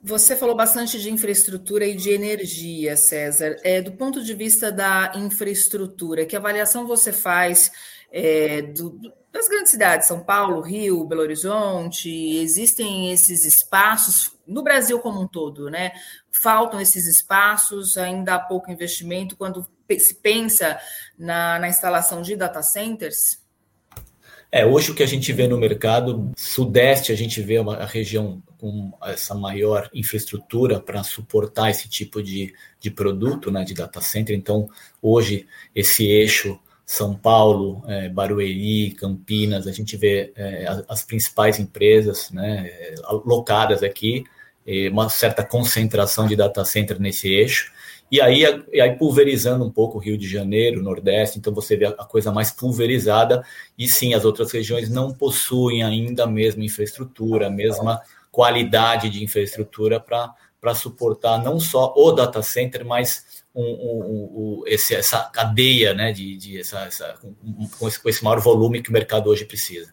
Você 0.00 0.36
falou 0.36 0.54
bastante 0.54 1.00
de 1.00 1.10
infraestrutura 1.10 1.84
e 1.84 1.94
de 1.94 2.10
energia, 2.10 2.96
César. 2.96 3.56
É, 3.64 3.82
do 3.82 3.92
ponto 3.92 4.22
de 4.22 4.32
vista 4.32 4.70
da 4.70 5.12
infraestrutura, 5.16 6.24
que 6.24 6.36
avaliação 6.36 6.86
você 6.86 7.12
faz 7.12 7.72
é, 8.12 8.62
do, 8.62 8.96
das 9.32 9.48
grandes 9.48 9.72
cidades, 9.72 10.06
São 10.06 10.20
Paulo, 10.20 10.60
Rio, 10.60 11.04
Belo 11.04 11.22
Horizonte? 11.22 12.08
Existem 12.08 13.10
esses 13.10 13.44
espaços 13.44 14.32
no 14.46 14.62
Brasil 14.62 15.00
como 15.00 15.20
um 15.20 15.26
todo, 15.26 15.68
né? 15.68 15.90
Faltam 16.30 16.80
esses 16.80 17.06
espaços, 17.08 17.96
ainda 17.96 18.36
há 18.36 18.38
pouco 18.38 18.70
investimento 18.70 19.36
quando 19.36 19.66
se 19.98 20.14
pensa 20.14 20.80
na, 21.18 21.58
na 21.58 21.68
instalação 21.68 22.22
de 22.22 22.36
data 22.36 22.62
centers? 22.62 23.47
É, 24.50 24.64
hoje 24.64 24.90
o 24.90 24.94
que 24.94 25.02
a 25.02 25.06
gente 25.06 25.30
vê 25.30 25.46
no 25.46 25.58
mercado, 25.58 26.32
sudeste, 26.34 27.12
a 27.12 27.14
gente 27.14 27.42
vê 27.42 27.58
uma, 27.58 27.76
a 27.76 27.84
região 27.84 28.42
com 28.56 28.92
essa 29.02 29.34
maior 29.34 29.90
infraestrutura 29.92 30.80
para 30.80 31.04
suportar 31.04 31.70
esse 31.70 31.86
tipo 31.86 32.22
de, 32.22 32.54
de 32.80 32.90
produto, 32.90 33.50
né, 33.50 33.62
de 33.62 33.74
data 33.74 34.00
center. 34.00 34.34
Então, 34.34 34.66
hoje, 35.02 35.46
esse 35.74 36.06
eixo 36.06 36.58
São 36.86 37.14
Paulo, 37.14 37.82
é, 37.86 38.08
Barueri, 38.08 38.92
Campinas, 38.92 39.66
a 39.66 39.72
gente 39.72 39.98
vê 39.98 40.32
é, 40.34 40.66
as, 40.66 40.84
as, 40.88 41.02
principais 41.04 41.58
empresas 41.58 42.30
né, 42.30 42.70
locadas 43.26 43.82
aqui, 43.82 44.24
uma 44.92 45.08
certa 45.08 45.42
concentração 45.42 46.26
de 46.26 46.36
data 46.36 46.62
center 46.62 47.00
nesse 47.00 47.28
eixo. 47.28 47.72
E 48.10 48.20
aí, 48.20 48.42
e 48.72 48.80
aí 48.80 48.96
pulverizando 48.96 49.64
um 49.64 49.70
pouco 49.70 49.98
o 49.98 50.00
Rio 50.00 50.16
de 50.16 50.26
Janeiro, 50.26 50.82
Nordeste, 50.82 51.38
então 51.38 51.52
você 51.52 51.76
vê 51.76 51.86
a 51.86 52.04
coisa 52.04 52.32
mais 52.32 52.50
pulverizada, 52.50 53.44
e 53.76 53.86
sim, 53.86 54.14
as 54.14 54.24
outras 54.24 54.50
regiões 54.50 54.88
não 54.88 55.12
possuem 55.12 55.82
ainda 55.82 56.24
a 56.24 56.26
mesma 56.26 56.64
infraestrutura, 56.64 57.48
a 57.48 57.50
mesma 57.50 58.00
qualidade 58.30 59.10
de 59.10 59.22
infraestrutura 59.22 60.00
para 60.00 60.74
suportar 60.74 61.42
não 61.42 61.60
só 61.60 61.92
o 61.96 62.12
data 62.12 62.42
center, 62.42 62.84
mas 62.84 63.44
um, 63.54 63.62
um, 63.62 64.60
um, 64.60 64.62
esse, 64.66 64.94
essa 64.94 65.24
cadeia 65.24 65.92
né, 65.92 66.12
de, 66.12 66.36
de 66.36 66.60
essa, 66.60 66.80
essa, 66.84 67.18
com, 67.78 67.88
esse, 67.88 68.00
com 68.00 68.08
esse 68.08 68.24
maior 68.24 68.40
volume 68.40 68.82
que 68.82 68.88
o 68.88 68.92
mercado 68.92 69.28
hoje 69.28 69.44
precisa. 69.44 69.92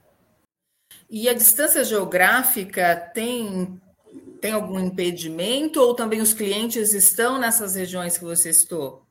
E 1.09 1.27
a 1.27 1.33
distância 1.33 1.83
geográfica 1.83 2.95
tem 3.13 3.79
tem 4.41 4.51
algum 4.51 4.79
impedimento 4.79 5.79
ou 5.79 5.93
também 5.93 6.21
os 6.21 6.33
clientes 6.33 6.93
estão 6.93 7.39
nessas 7.39 7.75
regiões 7.75 8.17
que 8.17 8.23
você 8.23 8.53
citou? 8.53 9.03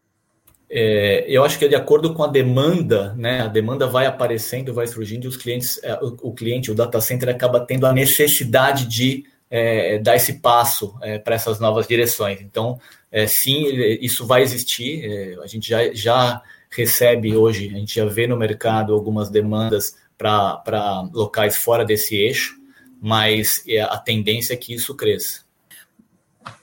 É, 0.68 1.24
eu 1.28 1.44
acho 1.44 1.58
que 1.58 1.64
é 1.66 1.68
de 1.68 1.74
acordo 1.74 2.14
com 2.14 2.24
a 2.24 2.26
demanda, 2.26 3.14
né? 3.14 3.42
A 3.42 3.46
demanda 3.46 3.86
vai 3.86 4.06
aparecendo, 4.06 4.74
vai 4.74 4.86
surgindo, 4.86 5.24
e 5.24 5.28
os 5.28 5.36
clientes, 5.36 5.78
é, 5.82 5.98
o, 6.02 6.32
cliente, 6.32 6.70
o 6.70 6.74
data 6.74 7.00
center 7.00 7.28
acaba 7.28 7.60
tendo 7.60 7.86
a 7.86 7.92
necessidade 7.92 8.86
de 8.86 9.24
é, 9.50 9.98
dar 9.98 10.16
esse 10.16 10.40
passo 10.40 10.96
é, 11.02 11.18
para 11.18 11.34
essas 11.34 11.60
novas 11.60 11.86
direções. 11.86 12.40
Então, 12.40 12.80
é, 13.12 13.26
sim, 13.26 13.66
isso 14.00 14.26
vai 14.26 14.42
existir. 14.42 15.04
É, 15.04 15.36
a 15.42 15.46
gente 15.46 15.68
já, 15.68 15.92
já 15.92 16.42
recebe 16.70 17.36
hoje, 17.36 17.70
a 17.72 17.78
gente 17.78 17.94
já 17.94 18.06
vê 18.06 18.26
no 18.26 18.36
mercado 18.36 18.94
algumas 18.94 19.30
demandas 19.30 19.96
para 20.18 21.08
locais 21.12 21.56
fora 21.56 21.84
desse 21.84 22.16
eixo 22.16 22.63
mas 23.04 23.62
é, 23.68 23.82
a 23.82 23.98
tendência 23.98 24.54
é 24.54 24.56
que 24.56 24.72
isso 24.72 24.94
cresça. 24.94 25.44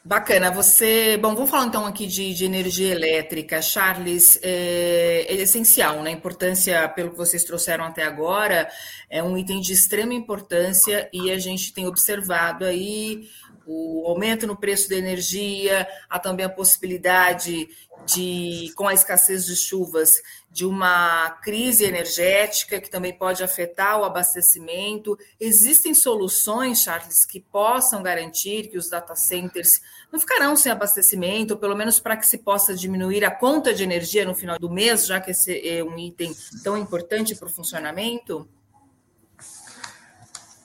Bacana. 0.04 0.50
Você, 0.50 1.16
bom, 1.18 1.36
vamos 1.36 1.52
falar 1.52 1.68
então 1.68 1.86
aqui 1.86 2.08
de, 2.08 2.34
de 2.34 2.46
energia 2.46 2.92
elétrica, 2.92 3.62
Charles. 3.62 4.40
É, 4.42 5.28
é, 5.30 5.36
essencial, 5.36 6.02
né? 6.02 6.10
Importância, 6.10 6.90
pelo 6.90 7.12
que 7.12 7.18
vocês 7.18 7.44
trouxeram 7.44 7.86
até 7.86 8.04
agora, 8.04 8.68
é 9.08 9.22
um 9.22 9.38
item 9.38 9.62
de 9.62 9.72
extrema 9.72 10.16
importância 10.16 11.08
e 11.14 11.30
a 11.30 11.38
gente 11.38 11.72
tem 11.74 11.86
observado 11.86 12.66
aí 12.66 13.30
o 13.66 14.08
aumento 14.08 14.48
no 14.48 14.56
preço 14.56 14.90
da 14.90 14.96
energia, 14.96 15.88
há 16.10 16.20
também 16.20 16.46
a 16.46 16.50
possibilidade 16.50 17.70
de, 18.06 18.72
com 18.76 18.88
a 18.88 18.94
escassez 18.94 19.46
de 19.46 19.56
chuvas, 19.56 20.10
de 20.50 20.66
uma 20.66 21.32
crise 21.42 21.86
energética 21.86 22.80
que 22.82 22.90
também 22.90 23.18
pode 23.18 23.44
afetar 23.44 24.00
o 24.00 24.04
abastecimento. 24.04 25.18
Existem 25.40 25.94
soluções, 25.94 26.82
Charles, 26.82 27.26
que 27.26 27.40
possam 27.40 28.04
garantir 28.04 28.70
que 28.70 28.78
os 28.78 28.90
data 28.90 29.16
centers 29.16 29.70
não 30.12 30.20
ficarão 30.20 30.56
sem 30.56 30.72
abastecimento, 30.72 31.54
ou 31.54 31.60
pelo 31.60 31.76
menos 31.76 32.00
para 32.00 32.18
que 32.18 32.28
se 32.28 32.40
possa 32.40 32.76
diminuir 32.76 33.24
a 33.24 33.32
conta 33.32 33.74
de 33.74 33.84
energia 33.84 34.26
no 34.26 34.36
final 34.36 34.60
do 34.60 34.70
mês, 34.70 35.06
já 35.06 35.22
que 35.22 35.32
esse 35.32 35.68
é 35.68 35.84
um 35.84 35.98
item 35.98 36.36
tão 36.64 36.78
importante 36.78 37.36
para 37.36 37.48
o 37.48 37.52
funcionamento? 37.52 38.48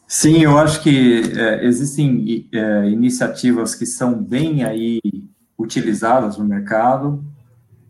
Sim, 0.09 0.43
eu 0.43 0.57
acho 0.57 0.83
que 0.83 1.23
é, 1.37 1.65
existem 1.65 2.49
é, 2.53 2.89
iniciativas 2.89 3.75
que 3.75 3.85
são 3.85 4.23
bem 4.23 4.63
aí 4.63 5.01
utilizadas 5.59 6.39
no 6.39 6.45
mercado, 6.45 7.25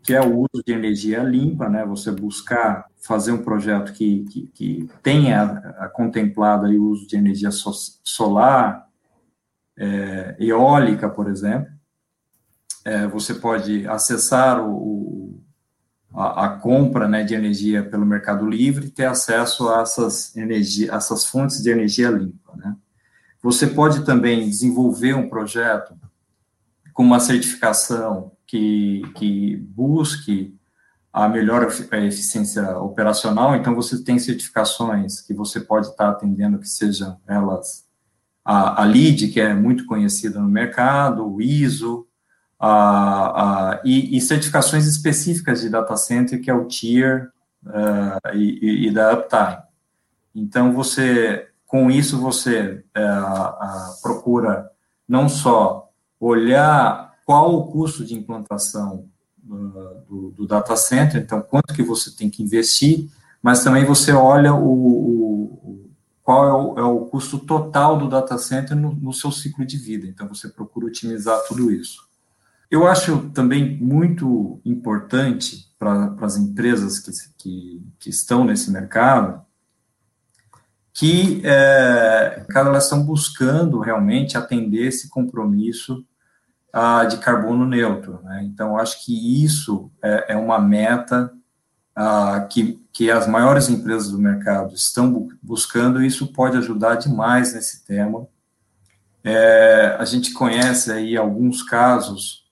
que 0.03 0.15
é 0.15 0.21
o 0.21 0.39
uso 0.39 0.63
de 0.65 0.73
energia 0.73 1.23
limpa, 1.23 1.69
né? 1.69 1.85
Você 1.85 2.11
buscar 2.11 2.87
fazer 3.07 3.33
um 3.33 3.43
projeto 3.43 3.93
que, 3.93 4.25
que, 4.25 4.47
que 4.55 4.91
tenha 5.03 5.91
contemplado 5.93 6.67
aí 6.67 6.79
o 6.79 6.85
uso 6.85 7.07
de 7.07 7.17
energia 7.17 7.51
so, 7.51 7.71
solar, 8.03 8.89
é, 9.77 10.37
eólica, 10.39 11.09
por 11.09 11.29
exemplo. 11.29 11.71
É, 12.85 13.07
você 13.07 13.35
pode 13.35 13.87
acessar 13.89 14.65
o, 14.65 15.39
a, 16.17 16.47
a, 16.47 16.49
compra 16.49 17.07
né, 17.07 17.23
de 17.23 17.35
energia 17.35 17.83
pelo 17.83 18.07
Mercado 18.07 18.49
Livre 18.49 18.91
ter 18.91 19.05
acesso 19.05 19.69
a 19.69 19.83
essas, 19.83 20.35
energia, 20.35 20.93
essas 20.93 21.27
fontes 21.27 21.63
de 21.63 21.71
energia 21.71 22.09
limpa. 22.09 22.57
Né? 22.57 22.75
Você 23.43 23.67
pode 23.67 24.05
também 24.05 24.49
desenvolver 24.49 25.15
um 25.15 25.29
projeto 25.29 25.95
com 26.95 27.03
uma 27.03 27.21
certificação 27.21 28.33
que, 28.47 29.03
que 29.15 29.57
busque 29.57 30.57
a 31.13 31.29
melhor 31.29 31.63
eficiência 31.63 32.79
operacional, 32.79 33.55
então 33.55 33.75
você 33.75 34.03
tem 34.03 34.19
certificações 34.19 35.21
que 35.21 35.33
você 35.33 35.61
pode 35.61 35.89
estar 35.89 36.11
atendendo, 36.11 36.59
que 36.59 36.69
sejam 36.69 37.19
elas 37.27 37.87
a, 38.45 38.83
a 38.83 38.85
LEED, 38.85 39.29
que 39.29 39.41
é 39.41 39.53
muito 39.53 39.87
conhecida 39.87 40.39
no 40.39 40.49
mercado, 40.49 41.27
o 41.27 41.43
ISO, 41.43 42.06
a, 42.59 42.71
a, 43.75 43.81
e, 43.85 44.17
e, 44.17 44.21
certificações 44.21 44.87
específicas 44.87 45.61
de 45.61 45.69
data 45.69 45.97
center, 45.97 46.41
que 46.41 46.51
é 46.51 46.55
o 46.55 46.67
Tier 46.67 47.31
uh, 47.65 48.35
e, 48.35 48.87
e, 48.87 48.91
da 48.91 49.13
Uptime. 49.13 49.59
Então, 50.35 50.73
você, 50.73 51.49
com 51.67 51.91
isso, 51.91 52.19
você 52.19 52.85
uh, 52.97 54.03
procura 54.03 54.71
não 55.09 55.29
só 55.29 55.91
olhar 56.19 57.15
qual 57.25 57.55
o 57.55 57.67
custo 57.67 58.05
de 58.05 58.15
implantação 58.15 59.07
uh, 59.47 60.03
do, 60.09 60.31
do, 60.31 60.47
data 60.47 60.77
center, 60.77 61.21
então 61.21 61.43
quanto 61.43 61.75
que 61.75 61.83
você 61.83 62.11
tem 62.11 62.31
que 62.31 62.43
investir, 62.43 63.09
mas 63.43 63.63
também 63.63 63.85
você 63.85 64.13
olha 64.13 64.55
o, 64.55 64.73
o 64.73 65.91
qual 66.23 66.49
é 66.49 66.53
o, 66.53 66.79
é 66.79 66.83
o, 66.83 67.07
custo 67.07 67.39
total 67.39 67.97
do 67.97 68.09
data 68.09 68.37
center 68.39 68.77
no, 68.77 68.93
no 68.95 69.13
seu 69.13 69.31
ciclo 69.31 69.65
de 69.65 69.77
vida. 69.77 70.07
Então 70.07 70.27
você 70.27 70.49
procura 70.49 70.87
otimizar 70.87 71.39
tudo 71.47 71.71
isso. 71.71 72.06
Eu 72.71 72.87
acho 72.87 73.31
também 73.31 73.77
muito 73.81 74.61
importante 74.65 75.73
para 75.79 76.15
as 76.21 76.37
empresas 76.37 76.99
que, 76.99 77.11
que, 77.39 77.87
que, 77.99 78.11
estão 78.11 78.45
nesse 78.45 78.71
mercado 78.71 79.45
que 80.93 81.43
é, 81.45 82.47
elas 82.55 82.85
estão 82.85 83.05
buscando 83.05 83.79
realmente 83.81 84.39
atender 84.39 84.87
esse 84.87 85.11
compromisso 85.11 86.05
de 87.09 87.19
carbono 87.19 87.67
neutro. 87.67 88.21
Né? 88.23 88.45
Então, 88.45 88.77
acho 88.77 89.05
que 89.05 89.45
isso 89.45 89.91
é, 90.03 90.33
é 90.35 90.37
uma 90.37 90.59
meta 90.59 91.33
que, 92.51 92.79
que 92.93 93.11
as 93.11 93.27
maiores 93.27 93.69
empresas 93.71 94.11
do 94.11 94.19
mercado 94.19 94.75
estão 94.75 95.11
bu 95.11 95.29
buscando, 95.43 96.03
e 96.03 96.07
isso 96.07 96.33
pode 96.33 96.57
ajudar 96.59 96.97
demais 96.97 97.55
nesse 97.55 97.85
tema. 97.85 98.27
É, 99.25 99.97
a 99.99 100.05
gente 100.05 100.33
conhece 100.33 100.93
aí 100.93 101.17
alguns 101.17 101.63
casos 101.63 102.46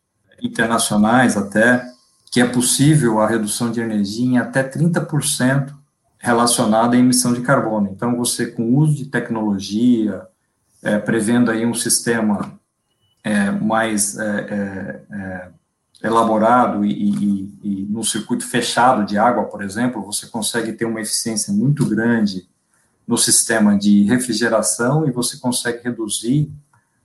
internacionais 0.44 1.36
até, 1.36 1.84
que 2.30 2.40
é 2.40 2.46
possível 2.46 3.20
a 3.20 3.26
redução 3.26 3.72
de 3.72 3.80
energia 3.80 4.26
em 4.26 4.38
até 4.38 4.62
30% 4.62 5.72
relacionada 6.18 6.96
à 6.96 6.98
emissão 6.98 7.32
de 7.32 7.40
carbono. 7.40 7.88
Então, 7.90 8.16
você 8.16 8.46
com 8.46 8.62
o 8.62 8.78
uso 8.78 8.96
de 8.96 9.06
tecnologia, 9.06 10.22
é, 10.82 10.98
prevendo 10.98 11.50
aí 11.50 11.64
um 11.64 11.74
sistema 11.74 12.58
é, 13.22 13.50
mais 13.50 14.18
é, 14.18 14.24
é, 14.26 15.00
é 15.16 15.50
elaborado 16.06 16.84
e, 16.84 16.92
e, 16.92 17.58
e 17.62 17.86
no 17.88 18.04
circuito 18.04 18.46
fechado 18.46 19.06
de 19.06 19.16
água, 19.16 19.44
por 19.44 19.62
exemplo, 19.62 20.04
você 20.04 20.26
consegue 20.26 20.72
ter 20.72 20.84
uma 20.84 21.00
eficiência 21.00 21.52
muito 21.52 21.86
grande 21.86 22.46
no 23.06 23.16
sistema 23.16 23.78
de 23.78 24.04
refrigeração 24.04 25.06
e 25.06 25.10
você 25.10 25.38
consegue 25.38 25.82
reduzir 25.84 26.50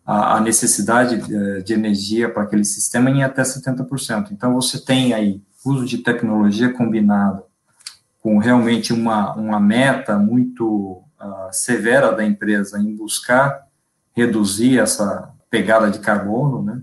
a, 0.09 0.37
a 0.37 0.41
necessidade 0.41 1.17
de, 1.21 1.35
eh, 1.35 1.61
de 1.61 1.71
energia 1.71 2.27
para 2.27 2.41
aquele 2.41 2.65
sistema 2.65 3.11
em 3.11 3.21
até 3.21 3.43
70%. 3.43 4.31
Então, 4.31 4.55
você 4.55 4.83
tem 4.83 5.13
aí 5.13 5.39
uso 5.63 5.85
de 5.85 5.99
tecnologia 5.99 6.73
combinado 6.73 7.43
com 8.19 8.39
realmente 8.39 8.91
uma, 8.91 9.35
uma 9.35 9.59
meta 9.59 10.17
muito 10.17 11.03
uh, 11.21 11.51
severa 11.51 12.11
da 12.11 12.25
empresa 12.25 12.79
em 12.79 12.95
buscar 12.95 13.67
reduzir 14.15 14.79
essa 14.79 15.31
pegada 15.47 15.91
de 15.91 15.99
carbono, 15.99 16.63
né? 16.63 16.81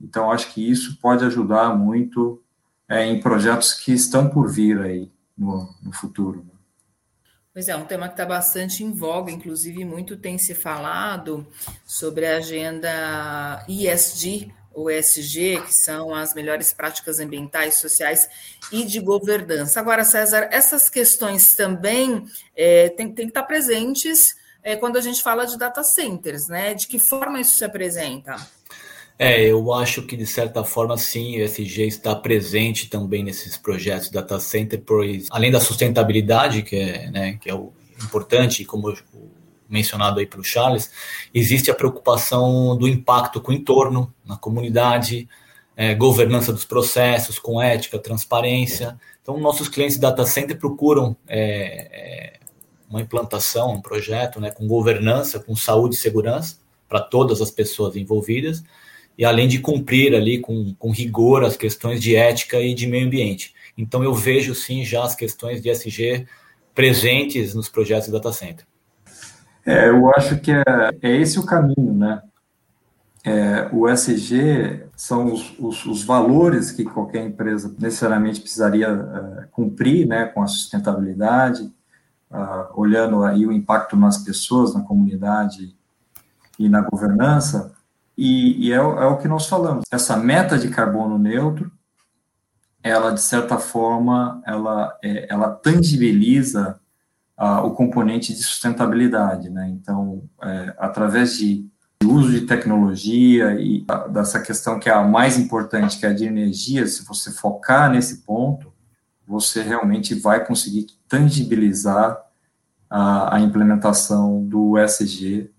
Então, 0.00 0.32
acho 0.32 0.50
que 0.52 0.66
isso 0.68 0.98
pode 1.02 1.22
ajudar 1.24 1.76
muito 1.76 2.42
é, 2.88 3.04
em 3.04 3.20
projetos 3.20 3.74
que 3.74 3.92
estão 3.92 4.30
por 4.30 4.50
vir 4.50 4.80
aí 4.80 5.12
no, 5.36 5.68
no 5.82 5.92
futuro. 5.92 6.46
Pois 7.54 7.68
é, 7.68 7.76
um 7.76 7.84
tema 7.84 8.08
que 8.08 8.14
está 8.14 8.26
bastante 8.26 8.82
em 8.82 8.90
voga, 8.90 9.30
inclusive 9.30 9.84
muito 9.84 10.16
tem 10.16 10.36
se 10.36 10.56
falado 10.56 11.46
sobre 11.86 12.26
a 12.26 12.38
agenda 12.38 13.64
ESG, 13.68 14.52
ou 14.72 14.90
ESG, 14.90 15.62
que 15.64 15.72
são 15.72 16.12
as 16.12 16.34
melhores 16.34 16.72
práticas 16.72 17.20
ambientais, 17.20 17.76
sociais 17.76 18.28
e 18.72 18.82
de 18.82 18.98
governança. 18.98 19.78
Agora, 19.78 20.02
César, 20.02 20.48
essas 20.50 20.90
questões 20.90 21.54
também 21.54 22.26
é, 22.56 22.88
têm, 22.88 23.14
que 23.14 23.22
estar 23.22 23.44
presentes 23.44 24.34
é, 24.60 24.74
quando 24.74 24.96
a 24.96 25.00
gente 25.00 25.22
fala 25.22 25.44
de 25.44 25.56
data 25.56 25.84
centers, 25.84 26.48
né? 26.48 26.74
De 26.74 26.88
que 26.88 26.98
forma 26.98 27.40
isso 27.40 27.54
se 27.54 27.64
apresenta? 27.64 28.34
É, 29.18 29.42
eu 29.44 29.72
acho 29.72 30.02
que 30.02 30.16
de 30.16 30.26
certa 30.26 30.64
forma 30.64 30.96
sim, 30.96 31.36
o 31.36 31.44
ESG 31.44 31.86
está 31.86 32.14
presente 32.16 32.88
também 32.88 33.22
nesses 33.22 33.56
projetos 33.56 34.10
data 34.10 34.40
center, 34.40 34.82
pois 34.84 35.28
além 35.30 35.52
da 35.52 35.60
sustentabilidade, 35.60 36.62
que 36.62 36.76
é, 36.76 37.10
né, 37.10 37.38
que 37.40 37.48
é 37.48 37.54
o 37.54 37.72
importante, 38.02 38.64
como 38.64 38.92
mencionado 39.68 40.20
aí 40.20 40.26
pelo 40.26 40.42
Charles, 40.42 40.90
existe 41.32 41.70
a 41.70 41.74
preocupação 41.74 42.76
do 42.76 42.88
impacto 42.88 43.40
com 43.40 43.52
o 43.52 43.54
entorno, 43.54 44.12
na 44.24 44.36
comunidade, 44.36 45.28
é, 45.76 45.94
governança 45.94 46.52
dos 46.52 46.64
processos, 46.64 47.38
com 47.38 47.60
ética, 47.60 47.98
transparência. 47.98 48.98
Então, 49.22 49.38
nossos 49.38 49.68
clientes 49.68 49.96
data 49.96 50.24
center 50.26 50.58
procuram 50.58 51.16
é, 51.26 51.88
é, 51.92 52.32
uma 52.88 53.00
implantação, 53.00 53.72
um 53.72 53.80
projeto 53.80 54.40
né, 54.40 54.50
com 54.50 54.66
governança, 54.66 55.40
com 55.40 55.56
saúde 55.56 55.94
e 55.94 55.98
segurança 55.98 56.58
para 56.88 57.00
todas 57.00 57.40
as 57.40 57.50
pessoas 57.50 57.96
envolvidas, 57.96 58.62
e 59.16 59.24
além 59.24 59.46
de 59.46 59.58
cumprir 59.58 60.14
ali 60.14 60.40
com, 60.40 60.74
com 60.78 60.90
rigor 60.90 61.44
as 61.44 61.56
questões 61.56 62.00
de 62.00 62.16
ética 62.16 62.60
e 62.60 62.74
de 62.74 62.86
meio 62.86 63.06
ambiente. 63.06 63.54
Então 63.76 64.02
eu 64.02 64.14
vejo 64.14 64.54
sim 64.54 64.84
já 64.84 65.04
as 65.04 65.14
questões 65.14 65.62
de 65.62 65.70
SG 65.70 66.26
presentes 66.74 67.54
nos 67.54 67.68
projetos 67.68 68.06
de 68.06 68.12
data 68.12 68.32
center. 68.32 68.66
É, 69.64 69.88
eu 69.88 70.10
acho 70.14 70.38
que 70.40 70.50
é, 70.50 70.62
é 71.02 71.16
esse 71.16 71.38
o 71.38 71.46
caminho, 71.46 71.94
né? 71.94 72.22
É, 73.26 73.70
o 73.72 73.88
SG 73.88 74.86
são 74.94 75.32
os, 75.32 75.58
os, 75.58 75.86
os, 75.86 76.04
valores 76.04 76.70
que 76.70 76.84
qualquer 76.84 77.24
empresa 77.24 77.74
necessariamente 77.78 78.38
precisaria 78.38 78.88
é, 78.88 79.46
cumprir, 79.50 80.06
né, 80.06 80.26
com 80.26 80.42
a 80.42 80.46
sustentabilidade, 80.46 81.72
uh, 82.30 82.68
olhando 82.74 83.24
aí 83.24 83.46
o 83.46 83.52
impacto 83.52 83.96
nas 83.96 84.18
pessoas, 84.18 84.74
na 84.74 84.82
comunidade 84.82 85.74
e 86.58 86.68
na 86.68 86.82
governança, 86.82 87.72
e, 88.16 88.68
e 88.68 88.72
é, 88.72 88.76
é, 88.76 88.80
o 88.80 89.18
que 89.18 89.28
nós 89.28 89.46
falamos. 89.46 89.84
Essa 89.90 90.16
meta 90.16 90.58
de 90.58 90.68
carbono 90.68 91.18
neutro, 91.18 91.70
ela 92.82 93.10
de 93.10 93.20
certa 93.20 93.58
forma, 93.58 94.42
ela, 94.46 94.96
é, 95.02 95.26
ela 95.32 95.50
tangibiliza 95.50 96.78
uh, 97.38 97.66
o 97.66 97.72
componente 97.72 98.32
de 98.32 98.42
sustentabilidade, 98.42 99.50
né? 99.50 99.68
Então, 99.70 100.22
é, 100.42 100.74
através 100.78 101.36
de 101.38 101.66
uso 102.04 102.30
de 102.30 102.42
tecnologia 102.42 103.54
e 103.58 103.84
dessa 104.10 104.40
questão 104.40 104.78
que 104.78 104.90
é 104.90 104.92
a 104.92 105.02
mais 105.02 105.38
importante, 105.38 105.98
que 105.98 106.04
é 106.04 106.10
a 106.10 106.12
de 106.12 106.26
energia, 106.26 106.86
se 106.86 107.04
você 107.04 107.30
focar 107.32 107.90
nesse 107.90 108.18
ponto, 108.18 108.72
você 109.26 109.62
realmente 109.62 110.14
vai 110.14 110.44
conseguir 110.44 110.86
tangibilizar 111.08 112.20
a, 112.90 113.36
a 113.36 113.40
implementação 113.40 114.44
do 114.44 114.78
ESG 114.78 115.50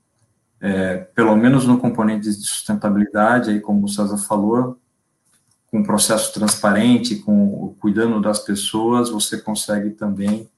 é, 0.65 0.97
pelo 1.13 1.35
menos 1.35 1.67
no 1.67 1.77
componente 1.77 2.27
de 2.27 2.33
sustentabilidade, 2.33 3.51
aí 3.51 3.59
como 3.59 3.85
o 3.85 3.87
César 3.87 4.17
falou, 4.17 4.79
com 5.69 5.77
um 5.77 5.83
processo 5.83 6.33
transparente, 6.33 7.17
com 7.17 7.75
cuidando 7.79 8.19
das 8.19 8.39
pessoas, 8.39 9.11
você 9.11 9.37
consegue 9.37 9.91
também 9.91 10.49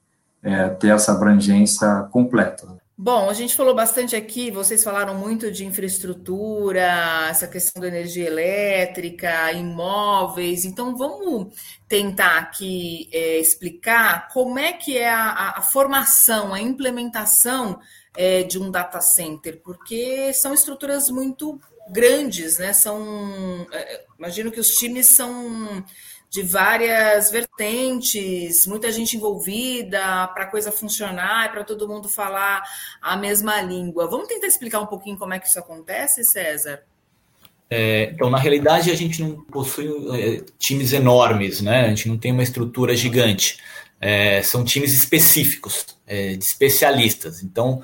é, 0.41 0.70
ter 0.70 0.93
essa 0.93 1.12
abrangência 1.12 2.08
completa. 2.10 2.78
Bom, 2.98 3.30
a 3.30 3.34
gente 3.34 3.54
falou 3.54 3.76
bastante 3.76 4.15
aqui, 4.15 4.50
vocês 4.50 4.82
falaram 4.82 5.13
muito 5.13 5.52
de 5.52 5.65
infraestrutura, 5.65 7.28
essa 7.30 7.46
questão 7.46 7.82
da 7.82 7.89
energia 7.89 8.28
elétrica, 8.28 9.52
imóveis, 9.52 10.63
então 10.63 10.96
vamos 10.96 11.54
tentar 11.88 12.38
aqui 12.38 13.10
é, 13.12 13.39
explicar 13.39 14.30
como 14.30 14.58
é 14.58 14.72
que 14.72 14.98
é 14.98 15.10
a, 15.10 15.56
a 15.58 15.62
formação, 15.62 16.54
a 16.54 16.62
implementação 16.62 17.78
é, 18.15 18.43
de 18.43 18.60
um 18.60 18.72
data 18.72 19.02
center, 19.02 19.60
porque 19.63 20.34
são 20.34 20.54
estruturas 20.54 21.10
muito 21.10 21.60
grandes, 21.89 22.58
né? 22.58 22.74
São, 22.74 23.67
é, 23.72 24.06
imagino 24.17 24.52
que 24.52 24.60
os 24.60 24.70
times 24.70 25.08
são 25.08 25.84
de 26.30 26.43
várias 26.43 27.32
vertentes, 27.32 28.67
muita 28.67 28.91
gente 28.91 29.15
envolvida 29.15 30.28
para 30.28 30.43
a 30.43 30.48
coisa 30.48 30.72
funcionar, 30.72 31.52
para 31.52 31.63
todo 31.63 31.88
mundo 31.88 32.10
falar 32.10 32.62
a 33.02 33.15
mesma 33.15 33.62
língua. 33.62 34.08
Vamos 34.08 34.28
tentar 34.28 34.48
explicar 34.48 34.82
um 34.82 34.86
pouquinho 34.86 35.17
como 35.17 35.34
é 35.34 35.39
que 35.39 35.48
isso 35.48 35.60
acontece, 35.60 36.24
César? 36.26 36.84
É, 37.70 38.12
então, 38.13 38.30
na 38.30 38.38
realidade, 38.38 38.91
a 38.91 38.96
gente 38.96 39.22
não 39.22 39.41
possui 39.43 39.88
é, 40.20 40.43
times 40.58 40.93
enormes, 40.93 41.62
né? 41.62 41.86
A 41.86 41.89
gente 41.89 42.08
não 42.08 42.17
tem 42.17 42.32
uma 42.32 42.43
estrutura 42.43 42.96
gigante. 42.96 43.58
É, 44.00 44.42
são 44.44 44.64
times 44.64 44.94
específicos, 44.94 45.86
é, 46.06 46.36
de 46.36 46.44
especialistas. 46.44 47.44
Então, 47.44 47.82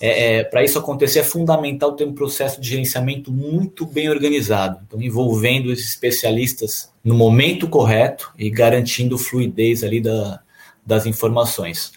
é, 0.00 0.36
é 0.36 0.44
para 0.44 0.62
isso 0.62 0.78
acontecer, 0.78 1.20
é 1.20 1.24
fundamental 1.24 1.92
ter 1.92 2.04
um 2.04 2.14
processo 2.14 2.60
de 2.60 2.68
gerenciamento 2.68 3.32
muito 3.32 3.86
bem 3.86 4.10
organizado, 4.10 4.80
então 4.86 5.00
envolvendo 5.00 5.72
esses 5.72 5.88
especialistas 5.88 6.92
no 7.02 7.14
momento 7.14 7.68
correto 7.68 8.30
e 8.38 8.50
garantindo 8.50 9.16
fluidez 9.16 9.82
ali 9.82 10.00
da, 10.00 10.40
das 10.84 11.06
informações. 11.06 11.92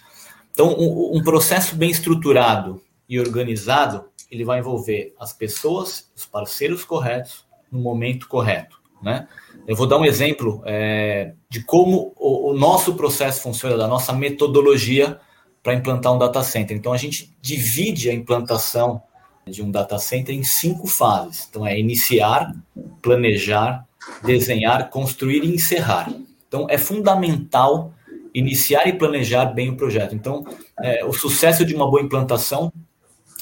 Então, 0.52 0.74
um, 0.78 1.18
um 1.18 1.22
processo 1.22 1.76
bem 1.76 1.90
estruturado 1.90 2.82
e 3.08 3.20
organizado, 3.20 4.04
ele 4.30 4.44
vai 4.44 4.60
envolver 4.60 5.14
as 5.18 5.32
pessoas, 5.32 6.10
os 6.16 6.24
parceiros 6.24 6.84
corretos, 6.84 7.44
no 7.70 7.80
momento 7.80 8.28
correto, 8.28 8.79
né? 9.02 9.26
Eu 9.66 9.76
vou 9.76 9.86
dar 9.86 9.98
um 9.98 10.04
exemplo 10.04 10.62
é, 10.64 11.34
de 11.48 11.62
como 11.62 12.12
o, 12.16 12.50
o 12.50 12.54
nosso 12.54 12.94
processo 12.94 13.42
funciona, 13.42 13.76
da 13.76 13.86
nossa 13.86 14.12
metodologia 14.12 15.18
para 15.62 15.74
implantar 15.74 16.12
um 16.12 16.18
data 16.18 16.42
center. 16.42 16.76
Então 16.76 16.92
a 16.92 16.96
gente 16.96 17.34
divide 17.40 18.08
a 18.10 18.14
implantação 18.14 19.02
de 19.46 19.62
um 19.62 19.70
data 19.70 19.98
center 19.98 20.34
em 20.34 20.42
cinco 20.42 20.86
fases. 20.86 21.46
Então 21.48 21.66
é 21.66 21.78
iniciar, 21.78 22.54
planejar, 23.02 23.86
desenhar, 24.24 24.88
construir 24.90 25.44
e 25.44 25.54
encerrar. 25.54 26.12
Então 26.48 26.66
é 26.68 26.78
fundamental 26.78 27.92
iniciar 28.32 28.86
e 28.86 28.92
planejar 28.92 29.46
bem 29.46 29.70
o 29.70 29.76
projeto. 29.76 30.14
Então 30.14 30.44
é, 30.82 31.04
o 31.04 31.12
sucesso 31.12 31.64
de 31.64 31.74
uma 31.74 31.88
boa 31.88 32.02
implantação 32.02 32.72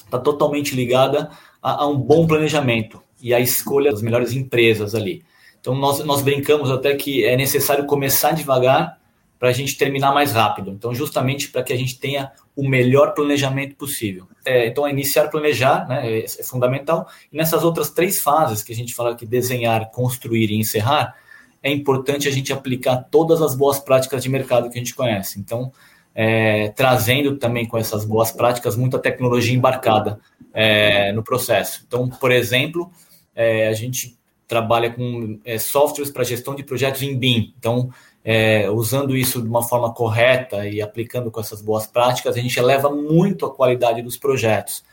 está 0.05 0.19
totalmente 0.19 0.75
ligada 0.75 1.29
a, 1.61 1.83
a, 1.83 1.87
um 1.87 1.97
bom 1.97 2.25
planejamento 2.27 3.01
e 3.21 3.33
a 3.33 3.39
escolha 3.39 3.91
das 3.91 4.01
melhores 4.01 4.33
empresas 4.33 4.95
ali. 4.95 5.23
Então 5.59 5.75
nós, 5.75 6.03
nós 6.05 6.21
brincamos 6.21 6.71
até 6.71 6.95
que 6.95 7.25
é 7.25 7.35
necessário 7.35 7.85
começar 7.85 8.31
devagar 8.31 8.99
para 9.39 9.49
a 9.49 9.53
gente 9.53 9.77
terminar 9.77 10.13
mais 10.13 10.33
rápido. 10.33 10.69
Então, 10.71 10.93
justamente 10.93 11.49
para 11.49 11.63
que 11.63 11.71
a 11.71 11.77
gente 11.77 11.97
tenha 11.97 12.31
o 12.53 12.67
melhor 12.67 13.13
planejamento 13.13 13.75
possível. 13.75 14.27
É, 14.43 14.67
então, 14.67 14.87
iniciar 14.87 15.29
planejar 15.29 15.87
né, 15.87 16.19
é, 16.19 16.25
é, 16.25 16.43
fundamental. 16.43 17.07
E 17.31 17.37
nessas 17.37 17.63
outras 17.63 17.89
três 17.89 18.21
fases 18.21 18.61
que 18.61 18.73
a 18.73 18.75
gente 18.75 18.93
fala 18.93 19.15
que 19.15 19.25
desenhar, 19.25 19.91
construir 19.91 20.51
e 20.51 20.59
encerrar, 20.59 21.15
é 21.63 21.71
importante 21.71 22.27
a 22.27 22.31
gente 22.31 22.51
aplicar 22.51 22.97
todas 23.09 23.41
as 23.41 23.55
boas 23.55 23.79
práticas 23.79 24.21
de 24.21 24.27
mercado 24.27 24.69
que 24.69 24.77
a 24.77 24.81
gente 24.81 24.93
conhece. 24.93 25.39
Então, 25.39 25.71
é, 26.13 26.69
trazendo 26.69 27.37
também 27.37 27.65
com 27.65 27.77
essas 27.77 28.03
boas 28.03 28.31
práticas 28.31 28.75
muita 28.75 28.99
tecnologia 28.99 29.55
embarcada 29.55 30.19
é, 30.53 31.13
no 31.13 31.23
processo. 31.23 31.85
Então, 31.87 32.09
por 32.09 32.29
exemplo, 32.29 32.91
é, 33.33 33.69
a 33.69 33.73
gente 33.73 34.18
trabalha 34.49 34.91
com 34.91 35.39
é, 35.45 35.59
softwares 35.59 36.11
para 36.11 36.23
gestão 36.23 36.55
de 36.55 36.63
projetos 36.63 37.03
em 37.03 37.15
BIM. 37.15 37.53
Então, 37.57 37.91
é, 38.25 38.67
usando 38.69 39.15
isso 39.15 39.39
de 39.39 39.47
uma 39.47 39.61
forma 39.61 39.93
correta 39.93 40.67
e 40.67 40.81
aplicando 40.81 41.29
com 41.29 41.39
essas 41.39 41.61
boas 41.61 41.85
práticas, 41.85 42.35
a 42.35 42.41
gente 42.41 42.59
eleva 42.59 42.89
muito 42.89 43.45
a 43.45 43.53
qualidade 43.53 44.01
dos 44.01 44.17
projetos. 44.17 44.83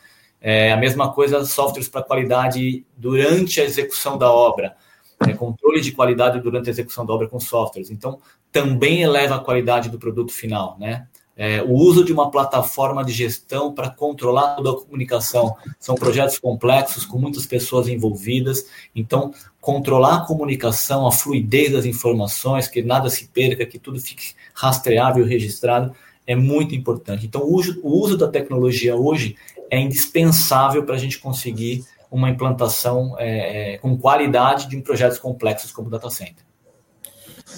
É, 0.42 0.70
a 0.70 0.76
mesma 0.76 1.10
coisa, 1.10 1.42
softwares 1.46 1.88
para 1.88 2.02
qualidade 2.02 2.84
durante 2.94 3.58
a 3.58 3.64
execução 3.64 4.18
da 4.18 4.30
obra. 4.30 4.76
né, 5.26 5.32
controle 5.32 5.80
de 5.80 5.92
qualidade 5.92 6.38
durante 6.40 6.68
a 6.68 6.70
execução 6.70 7.06
da 7.06 7.14
obra 7.14 7.26
com 7.26 7.40
softwares. 7.40 7.90
Então, 7.90 8.20
também 8.52 9.02
eleva 9.02 9.36
a 9.36 9.40
qualidade 9.40 9.88
do 9.88 9.98
produto 9.98 10.30
final, 10.30 10.76
né? 10.78 11.08
É, 11.36 11.62
o 11.62 11.72
uso 11.72 12.02
de 12.02 12.12
uma 12.12 12.30
plataforma 12.30 13.04
de 13.04 13.12
gestão 13.12 13.72
para 13.74 13.90
controlar 13.90 14.54
toda 14.54 14.70
a 14.70 14.74
comunicação. 14.74 15.54
São 15.78 15.94
projetos 15.94 16.38
complexos, 16.38 17.04
com 17.04 17.18
muitas 17.18 17.44
pessoas 17.44 17.88
envolvidas. 17.88 18.66
Então, 18.94 19.34
controlar 19.60 20.16
a 20.16 20.26
comunicação, 20.26 21.06
a 21.06 21.12
fluidez 21.12 21.72
das 21.72 21.84
informações, 21.84 22.68
que 22.68 22.82
nada 22.82 23.10
se 23.10 23.28
perca, 23.28 23.66
que 23.66 23.78
tudo 23.78 24.00
fique 24.00 24.34
rastreável 24.54 25.26
e 25.26 25.28
registrado, 25.28 25.92
é 26.26 26.34
muito 26.34 26.74
importante. 26.74 27.26
Então, 27.26 27.42
o 27.42 27.54
uso, 27.54 27.78
o 27.82 27.90
uso 27.90 28.16
da 28.16 28.28
tecnologia 28.28 28.96
hoje 28.96 29.36
é 29.70 29.78
indispensável 29.78 30.84
para 30.84 30.94
a 30.94 30.98
gente 30.98 31.18
conseguir 31.18 31.84
uma 32.10 32.30
implantação 32.30 33.14
é, 33.18 33.74
é, 33.74 33.78
com 33.78 33.96
qualidade 33.96 34.68
de 34.68 34.80
projetos 34.80 35.18
complexos 35.18 35.70
como 35.70 35.88
o 35.88 35.90
data 35.90 36.08
center. 36.08 36.44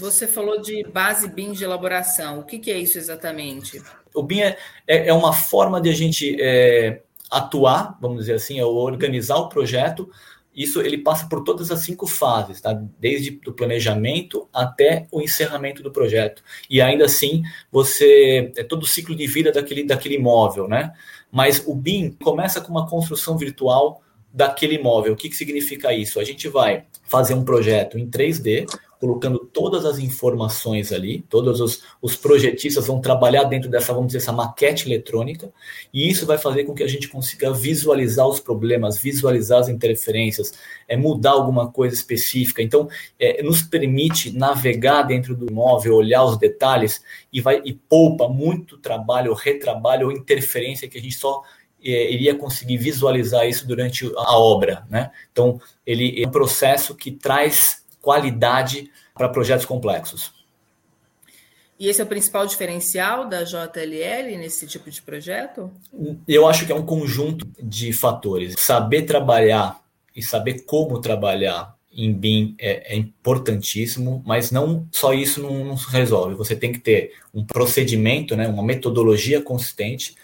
Você 0.00 0.26
falou 0.26 0.60
de 0.60 0.82
base 0.84 1.28
BIM 1.28 1.52
de 1.52 1.64
elaboração. 1.64 2.40
O 2.40 2.44
que, 2.44 2.58
que 2.58 2.70
é 2.70 2.78
isso 2.78 2.98
exatamente? 2.98 3.82
O 4.14 4.22
BIM 4.22 4.40
é, 4.40 4.58
é, 4.86 5.08
é 5.08 5.12
uma 5.12 5.32
forma 5.32 5.80
de 5.80 5.90
a 5.90 5.94
gente 5.94 6.36
é, 6.40 7.02
atuar, 7.30 7.98
vamos 8.00 8.20
dizer 8.20 8.34
assim, 8.34 8.58
é 8.58 8.64
organizar 8.64 9.36
o 9.36 9.48
projeto. 9.48 10.10
Isso 10.54 10.80
ele 10.80 10.98
passa 10.98 11.28
por 11.28 11.44
todas 11.44 11.70
as 11.70 11.80
cinco 11.80 12.06
fases, 12.06 12.60
tá? 12.60 12.72
Desde 12.98 13.40
o 13.46 13.52
planejamento 13.52 14.48
até 14.52 15.06
o 15.12 15.20
encerramento 15.20 15.82
do 15.82 15.92
projeto. 15.92 16.42
E 16.68 16.80
ainda 16.80 17.04
assim, 17.04 17.42
você 17.70 18.52
é 18.56 18.64
todo 18.64 18.82
o 18.82 18.86
ciclo 18.86 19.14
de 19.14 19.26
vida 19.26 19.52
daquele, 19.52 19.84
daquele 19.84 20.16
imóvel, 20.16 20.66
né? 20.66 20.92
Mas 21.30 21.62
o 21.66 21.74
BIM 21.74 22.10
começa 22.22 22.60
com 22.60 22.72
uma 22.72 22.88
construção 22.88 23.36
virtual 23.36 24.02
daquele 24.32 24.74
imóvel. 24.74 25.12
O 25.12 25.16
que, 25.16 25.28
que 25.28 25.36
significa 25.36 25.92
isso? 25.92 26.18
A 26.18 26.24
gente 26.24 26.48
vai 26.48 26.84
fazer 27.04 27.34
um 27.34 27.44
projeto 27.44 27.98
em 27.98 28.08
3D, 28.08 28.66
colocando 29.00 29.38
todas 29.38 29.84
as 29.84 29.98
informações 29.98 30.92
ali, 30.92 31.24
todos 31.28 31.60
os, 31.60 31.82
os 32.02 32.16
projetistas 32.16 32.86
vão 32.86 33.00
trabalhar 33.00 33.44
dentro 33.44 33.70
dessa, 33.70 33.92
vamos 33.92 34.08
dizer, 34.08 34.18
essa 34.18 34.32
maquete 34.32 34.88
eletrônica, 34.88 35.52
e 35.92 36.08
isso 36.08 36.26
vai 36.26 36.36
fazer 36.36 36.64
com 36.64 36.74
que 36.74 36.82
a 36.82 36.88
gente 36.88 37.08
consiga 37.08 37.52
visualizar 37.52 38.26
os 38.26 38.40
problemas, 38.40 38.98
visualizar 38.98 39.60
as 39.60 39.68
interferências, 39.68 40.52
é, 40.88 40.96
mudar 40.96 41.32
alguma 41.32 41.70
coisa 41.70 41.94
específica. 41.94 42.60
Então, 42.60 42.88
é, 43.18 43.42
nos 43.42 43.62
permite 43.62 44.36
navegar 44.36 45.02
dentro 45.02 45.36
do 45.36 45.46
imóvel, 45.48 45.94
olhar 45.94 46.24
os 46.24 46.36
detalhes 46.36 47.00
e 47.32 47.40
vai 47.40 47.62
e 47.64 47.72
poupa 47.72 48.28
muito 48.28 48.78
trabalho, 48.78 49.32
retrabalho 49.32 50.08
ou 50.08 50.12
interferência 50.12 50.88
que 50.88 50.98
a 50.98 51.00
gente 51.00 51.14
só 51.14 51.42
é, 51.82 52.12
iria 52.12 52.34
conseguir 52.34 52.78
visualizar 52.78 53.46
isso 53.48 53.66
durante 53.66 54.10
a 54.16 54.36
obra, 54.36 54.84
né? 54.90 55.12
Então, 55.30 55.60
ele 55.86 56.20
é 56.20 56.26
um 56.26 56.30
processo 56.30 56.94
que 56.94 57.12
traz 57.12 57.77
qualidade 58.00 58.90
para 59.14 59.28
projetos 59.28 59.66
complexos. 59.66 60.32
E 61.78 61.88
esse 61.88 62.00
é 62.00 62.04
o 62.04 62.08
principal 62.08 62.44
diferencial 62.44 63.28
da 63.28 63.44
JLL 63.44 64.36
nesse 64.36 64.66
tipo 64.66 64.90
de 64.90 65.00
projeto? 65.00 65.70
Eu 66.26 66.48
acho 66.48 66.66
que 66.66 66.72
é 66.72 66.74
um 66.74 66.84
conjunto 66.84 67.46
de 67.62 67.92
fatores. 67.92 68.56
Saber 68.58 69.02
trabalhar 69.02 69.80
e 70.14 70.20
saber 70.20 70.64
como 70.64 71.00
trabalhar 71.00 71.76
em 71.92 72.12
BIM 72.12 72.56
é, 72.58 72.94
é 72.94 72.96
importantíssimo, 72.96 74.22
mas 74.26 74.50
não 74.50 74.86
só 74.90 75.12
isso 75.14 75.40
não, 75.40 75.64
não, 75.64 75.76
se 75.76 75.88
resolve. 75.90 76.34
Você 76.34 76.56
tem 76.56 76.72
que 76.72 76.80
ter 76.80 77.12
um 77.32 77.44
procedimento, 77.44 78.36
né, 78.36 78.48
uma 78.48 78.62
metodologia 78.62 79.40
consistente, 79.40 80.16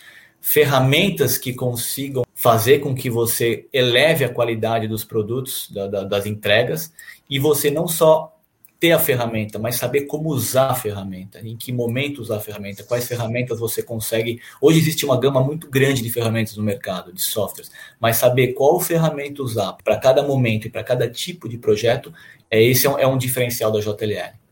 ferramentas 0.46 1.38
que 1.38 1.54
consigam 1.54 2.22
fazer 2.34 2.80
com 2.80 2.94
que 2.94 3.08
você 3.08 3.66
eleve 3.72 4.26
a 4.26 4.28
qualidade 4.28 4.86
dos 4.86 5.02
produtos, 5.02 5.70
da, 5.70 5.86
da, 5.86 6.04
das 6.04 6.26
entregas, 6.26 6.92
e 7.30 7.38
você 7.38 7.70
não 7.70 7.88
só 7.88 8.30
ter 8.78 8.92
a 8.92 8.98
ferramenta, 8.98 9.58
mas 9.58 9.76
saber 9.76 10.02
como 10.02 10.28
usar 10.28 10.66
a 10.66 10.74
ferramenta, 10.74 11.40
em 11.42 11.56
que 11.56 11.72
momento 11.72 12.20
usar 12.20 12.36
a 12.36 12.40
ferramenta, 12.40 12.84
quais 12.84 13.08
ferramentas 13.08 13.58
você 13.58 13.82
consegue. 13.82 14.38
Hoje 14.60 14.80
existe 14.80 15.06
uma 15.06 15.18
gama 15.18 15.42
muito 15.42 15.70
grande 15.70 16.02
de 16.02 16.10
ferramentas 16.10 16.58
no 16.58 16.62
mercado, 16.62 17.10
de 17.10 17.22
softwares, 17.22 17.72
mas 17.98 18.18
saber 18.18 18.48
qual 18.52 18.78
ferramenta 18.78 19.42
usar 19.42 19.72
para 19.82 19.96
cada 19.96 20.22
momento 20.22 20.66
e 20.66 20.70
para 20.70 20.84
cada 20.84 21.08
tipo 21.08 21.48
de 21.48 21.56
projeto, 21.56 22.12
é 22.50 22.62
esse 22.62 22.86
é 22.86 22.90
um, 22.90 22.98
é 22.98 23.06
um 23.06 23.16
diferencial 23.16 23.72
da 23.72 23.80
JLL. 23.80 24.43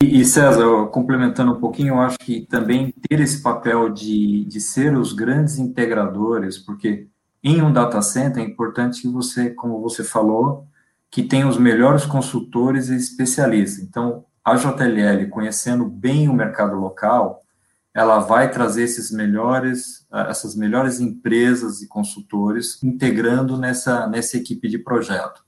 E 0.00 0.24
César, 0.24 0.86
complementando 0.92 1.52
um 1.52 1.60
pouquinho, 1.60 1.94
eu 1.94 2.00
acho 2.00 2.18
que 2.18 2.46
também 2.46 2.94
ter 3.08 3.20
esse 3.20 3.42
papel 3.42 3.90
de, 3.90 4.44
de 4.44 4.60
ser 4.60 4.96
os 4.96 5.12
grandes 5.12 5.58
integradores, 5.58 6.56
porque 6.56 7.08
em 7.42 7.60
um 7.60 7.72
data 7.72 8.00
center 8.00 8.42
é 8.42 8.46
importante 8.46 9.02
que 9.02 9.08
você, 9.08 9.50
como 9.50 9.80
você 9.80 10.04
falou, 10.04 10.66
que 11.10 11.22
tenha 11.22 11.48
os 11.48 11.58
melhores 11.58 12.06
consultores 12.06 12.88
e 12.88 12.96
especialistas. 12.96 13.82
Então, 13.82 14.24
a 14.44 14.54
JLL, 14.54 15.28
conhecendo 15.30 15.84
bem 15.84 16.28
o 16.28 16.32
mercado 16.32 16.76
local, 16.76 17.42
ela 17.92 18.20
vai 18.20 18.50
trazer 18.50 18.84
esses 18.84 19.10
melhores, 19.10 20.06
essas 20.28 20.54
melhores 20.54 21.00
empresas 21.00 21.82
e 21.82 21.88
consultores 21.88 22.80
integrando 22.84 23.58
nessa, 23.58 24.06
nessa 24.06 24.36
equipe 24.36 24.68
de 24.68 24.78
projeto. 24.78 25.44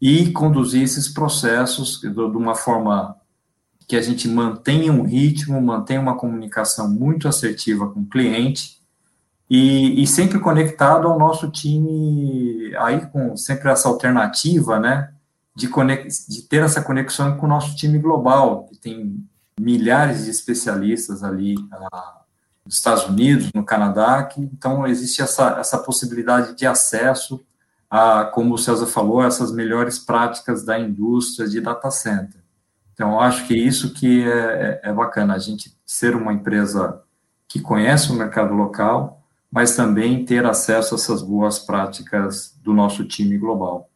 E 0.00 0.32
conduzir 0.32 0.82
esses 0.82 1.08
processos 1.08 2.00
de 2.00 2.08
uma 2.08 2.56
forma 2.56 3.16
que 3.86 3.96
a 3.96 4.02
gente 4.02 4.28
mantenha 4.28 4.92
um 4.92 5.02
ritmo, 5.02 5.60
mantenha 5.60 6.00
uma 6.00 6.16
comunicação 6.16 6.88
muito 6.88 7.28
assertiva 7.28 7.88
com 7.88 8.00
o 8.00 8.06
cliente 8.06 8.76
e, 9.48 10.02
e, 10.02 10.06
sempre 10.06 10.40
conectado 10.40 11.06
ao 11.06 11.18
nosso 11.18 11.48
time, 11.50 12.74
aí 12.78 13.06
com 13.06 13.36
sempre 13.36 13.70
essa 13.70 13.88
alternativa, 13.88 14.80
né, 14.80 15.12
de, 15.54 15.68
de 16.28 16.42
ter 16.42 16.64
essa 16.64 16.82
conexão 16.82 17.36
com 17.36 17.46
o 17.46 17.48
nosso 17.48 17.76
time 17.76 17.98
global, 17.98 18.64
que 18.64 18.76
tem 18.76 19.24
milhares 19.58 20.24
de 20.24 20.30
especialistas 20.30 21.22
ali 21.22 21.54
ah, 21.72 22.22
nos 22.64 22.74
Estados 22.74 23.04
Unidos, 23.04 23.52
no 23.54 23.64
Canadá, 23.64 24.24
que, 24.24 24.40
então 24.40 24.84
existe 24.84 25.22
essa, 25.22 25.60
essa 25.60 25.78
possibilidade 25.78 26.56
de 26.56 26.66
acesso 26.66 27.40
a, 27.88 28.24
como 28.24 28.54
o 28.54 28.58
César 28.58 28.86
falou, 28.86 29.22
essas 29.22 29.52
melhores 29.52 29.96
práticas 29.96 30.64
da 30.64 30.76
indústria 30.76 31.48
de 31.48 31.60
data 31.60 31.90
center. 31.90 32.45
Então, 32.96 33.20
acho 33.20 33.46
que 33.46 33.54
isso 33.54 33.92
que 33.92 34.24
é, 34.24 34.80
é, 34.82 34.88
é 34.88 34.92
bacana, 34.92 35.34
a 35.34 35.38
gente 35.38 35.76
ser 35.84 36.16
uma 36.16 36.32
empresa 36.32 37.02
que 37.46 37.60
conhece 37.60 38.10
o 38.10 38.14
mercado 38.14 38.54
local, 38.54 39.22
mas 39.52 39.76
também 39.76 40.24
ter 40.24 40.46
acesso 40.46 40.94
a 40.94 40.98
essas 40.98 41.20
boas 41.20 41.58
práticas 41.58 42.58
do 42.62 42.72
nosso 42.72 43.04
time 43.04 43.36
global. 43.36 43.90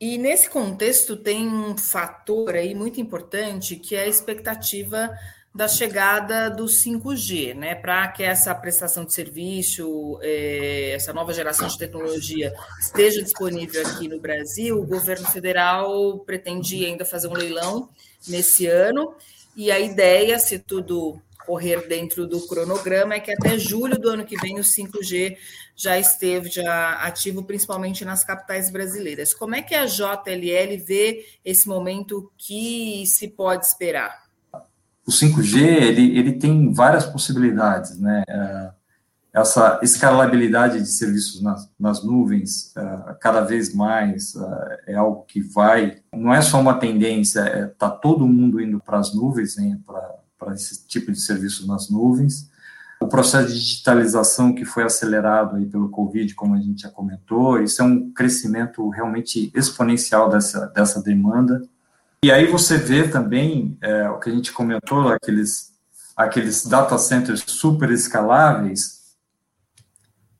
E 0.00 0.18
nesse 0.18 0.50
contexto 0.50 1.16
tem 1.16 1.48
um 1.48 1.78
fator 1.78 2.56
aí 2.56 2.74
muito 2.74 3.00
importante 3.00 3.76
que 3.76 3.94
é 3.94 4.02
a 4.02 4.08
expectativa 4.08 5.08
da 5.56 5.66
chegada 5.66 6.50
do 6.50 6.66
5G, 6.66 7.54
né? 7.54 7.74
Para 7.74 8.08
que 8.08 8.22
essa 8.22 8.54
prestação 8.54 9.04
de 9.04 9.14
serviço, 9.14 10.18
é, 10.22 10.90
essa 10.90 11.12
nova 11.12 11.32
geração 11.32 11.66
de 11.66 11.78
tecnologia 11.78 12.52
esteja 12.78 13.22
disponível 13.22 13.84
aqui 13.86 14.06
no 14.06 14.20
Brasil, 14.20 14.78
o 14.78 14.86
governo 14.86 15.26
federal 15.28 16.18
pretende 16.20 16.84
ainda 16.84 17.04
fazer 17.04 17.28
um 17.28 17.32
leilão 17.32 17.88
nesse 18.28 18.66
ano. 18.66 19.14
E 19.56 19.70
a 19.70 19.80
ideia, 19.80 20.38
se 20.38 20.58
tudo 20.58 21.20
correr 21.46 21.86
dentro 21.88 22.26
do 22.26 22.46
cronograma 22.46 23.14
é 23.14 23.20
que 23.20 23.32
até 23.32 23.56
julho 23.56 23.98
do 23.98 24.10
ano 24.10 24.26
que 24.26 24.36
vem 24.36 24.58
o 24.58 24.64
5G 24.64 25.38
já 25.76 25.98
esteve 25.98 26.50
já 26.50 26.94
ativo, 26.94 27.44
principalmente 27.44 28.04
nas 28.04 28.24
capitais 28.24 28.70
brasileiras. 28.70 29.32
Como 29.32 29.54
é 29.54 29.62
que 29.62 29.74
a 29.74 29.86
JLL 29.86 30.76
vê 30.84 31.24
esse 31.44 31.68
momento 31.68 32.30
que 32.36 33.04
se 33.06 33.28
pode 33.28 33.64
esperar? 33.64 34.25
O 35.06 35.10
5G 35.10 35.58
ele, 35.58 36.18
ele 36.18 36.32
tem 36.32 36.72
várias 36.72 37.06
possibilidades, 37.06 37.98
né? 37.98 38.24
É, 38.28 38.70
essa 39.36 39.78
escalabilidade 39.82 40.80
de 40.80 40.88
serviços 40.88 41.42
nas, 41.42 41.70
nas 41.78 42.02
nuvens, 42.02 42.74
é, 42.74 43.14
cada 43.20 43.42
vez 43.42 43.74
mais, 43.74 44.34
é, 44.34 44.92
é 44.92 44.94
algo 44.96 45.24
que 45.28 45.42
vai. 45.42 45.98
Não 46.12 46.32
é 46.32 46.40
só 46.40 46.58
uma 46.58 46.78
tendência, 46.78 47.70
está 47.70 47.90
todo 47.90 48.26
mundo 48.26 48.60
indo 48.60 48.80
para 48.80 48.98
as 48.98 49.14
nuvens, 49.14 49.56
né, 49.56 49.78
para 50.38 50.54
esse 50.54 50.86
tipo 50.86 51.12
de 51.12 51.20
serviço 51.20 51.66
nas 51.66 51.90
nuvens. 51.90 52.50
O 52.98 53.06
processo 53.06 53.48
de 53.48 53.60
digitalização 53.60 54.54
que 54.54 54.64
foi 54.64 54.82
acelerado 54.82 55.56
aí 55.56 55.66
pelo 55.66 55.90
Covid, 55.90 56.34
como 56.34 56.54
a 56.54 56.58
gente 56.58 56.82
já 56.82 56.88
comentou, 56.88 57.62
isso 57.62 57.82
é 57.82 57.84
um 57.84 58.10
crescimento 58.10 58.88
realmente 58.88 59.52
exponencial 59.54 60.30
dessa, 60.30 60.66
dessa 60.68 61.02
demanda. 61.02 61.62
E 62.22 62.30
aí 62.30 62.46
você 62.46 62.76
vê 62.76 63.08
também 63.08 63.76
é, 63.80 64.08
o 64.08 64.18
que 64.18 64.30
a 64.30 64.32
gente 64.32 64.52
comentou, 64.52 65.08
aqueles, 65.08 65.72
aqueles 66.16 66.66
data 66.66 66.98
centers 66.98 67.44
super 67.46 67.90
escaláveis 67.90 68.96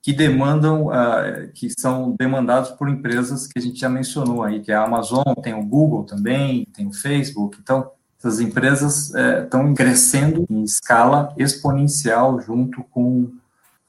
que 0.03 0.13
demandam, 0.13 0.87
uh, 0.87 1.51
que 1.53 1.69
são 1.77 2.15
demandados 2.17 2.71
por 2.71 2.89
empresas 2.89 3.47
que 3.47 3.59
a 3.59 3.63
gente 3.63 3.81
já 3.81 3.89
mencionou 3.89 4.45
aí, 4.45 4.61
que 4.61 4.71
é 4.71 4.75
a 4.77 4.85
Amazon, 4.85 5.35
tem 5.43 5.53
o 5.53 5.65
Google 5.65 6.05
também, 6.05 6.65
tem 6.73 6.87
o 6.87 6.93
Facebook. 6.93 7.59
Então, 7.61 7.91
essas 8.17 8.39
empresas 8.39 9.13
estão 9.15 9.73
é, 9.73 9.75
crescendo 9.75 10.47
em 10.49 10.63
escala 10.63 11.35
exponencial 11.37 12.41
junto 12.41 12.85
com, 12.85 13.33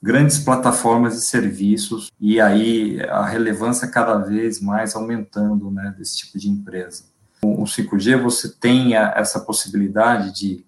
grandes 0.01 0.37
plataformas 0.37 1.15
de 1.15 1.21
serviços 1.21 2.11
e 2.19 2.39
aí 2.39 3.01
a 3.09 3.25
relevância 3.25 3.87
cada 3.87 4.17
vez 4.17 4.61
mais 4.61 4.95
aumentando 4.95 5.71
né, 5.71 5.93
desse 5.97 6.17
tipo 6.17 6.37
de 6.37 6.49
empresa. 6.49 7.03
O 7.41 7.63
5G 7.63 8.21
você 8.21 8.49
tem 8.49 8.95
essa 8.95 9.39
possibilidade 9.39 10.33
de, 10.33 10.65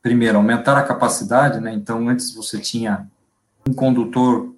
primeiro, 0.00 0.38
aumentar 0.38 0.78
a 0.78 0.82
capacidade, 0.82 1.60
né? 1.60 1.72
Então, 1.72 2.08
antes 2.08 2.34
você 2.34 2.58
tinha 2.58 3.06
um 3.68 3.74
condutor 3.74 4.54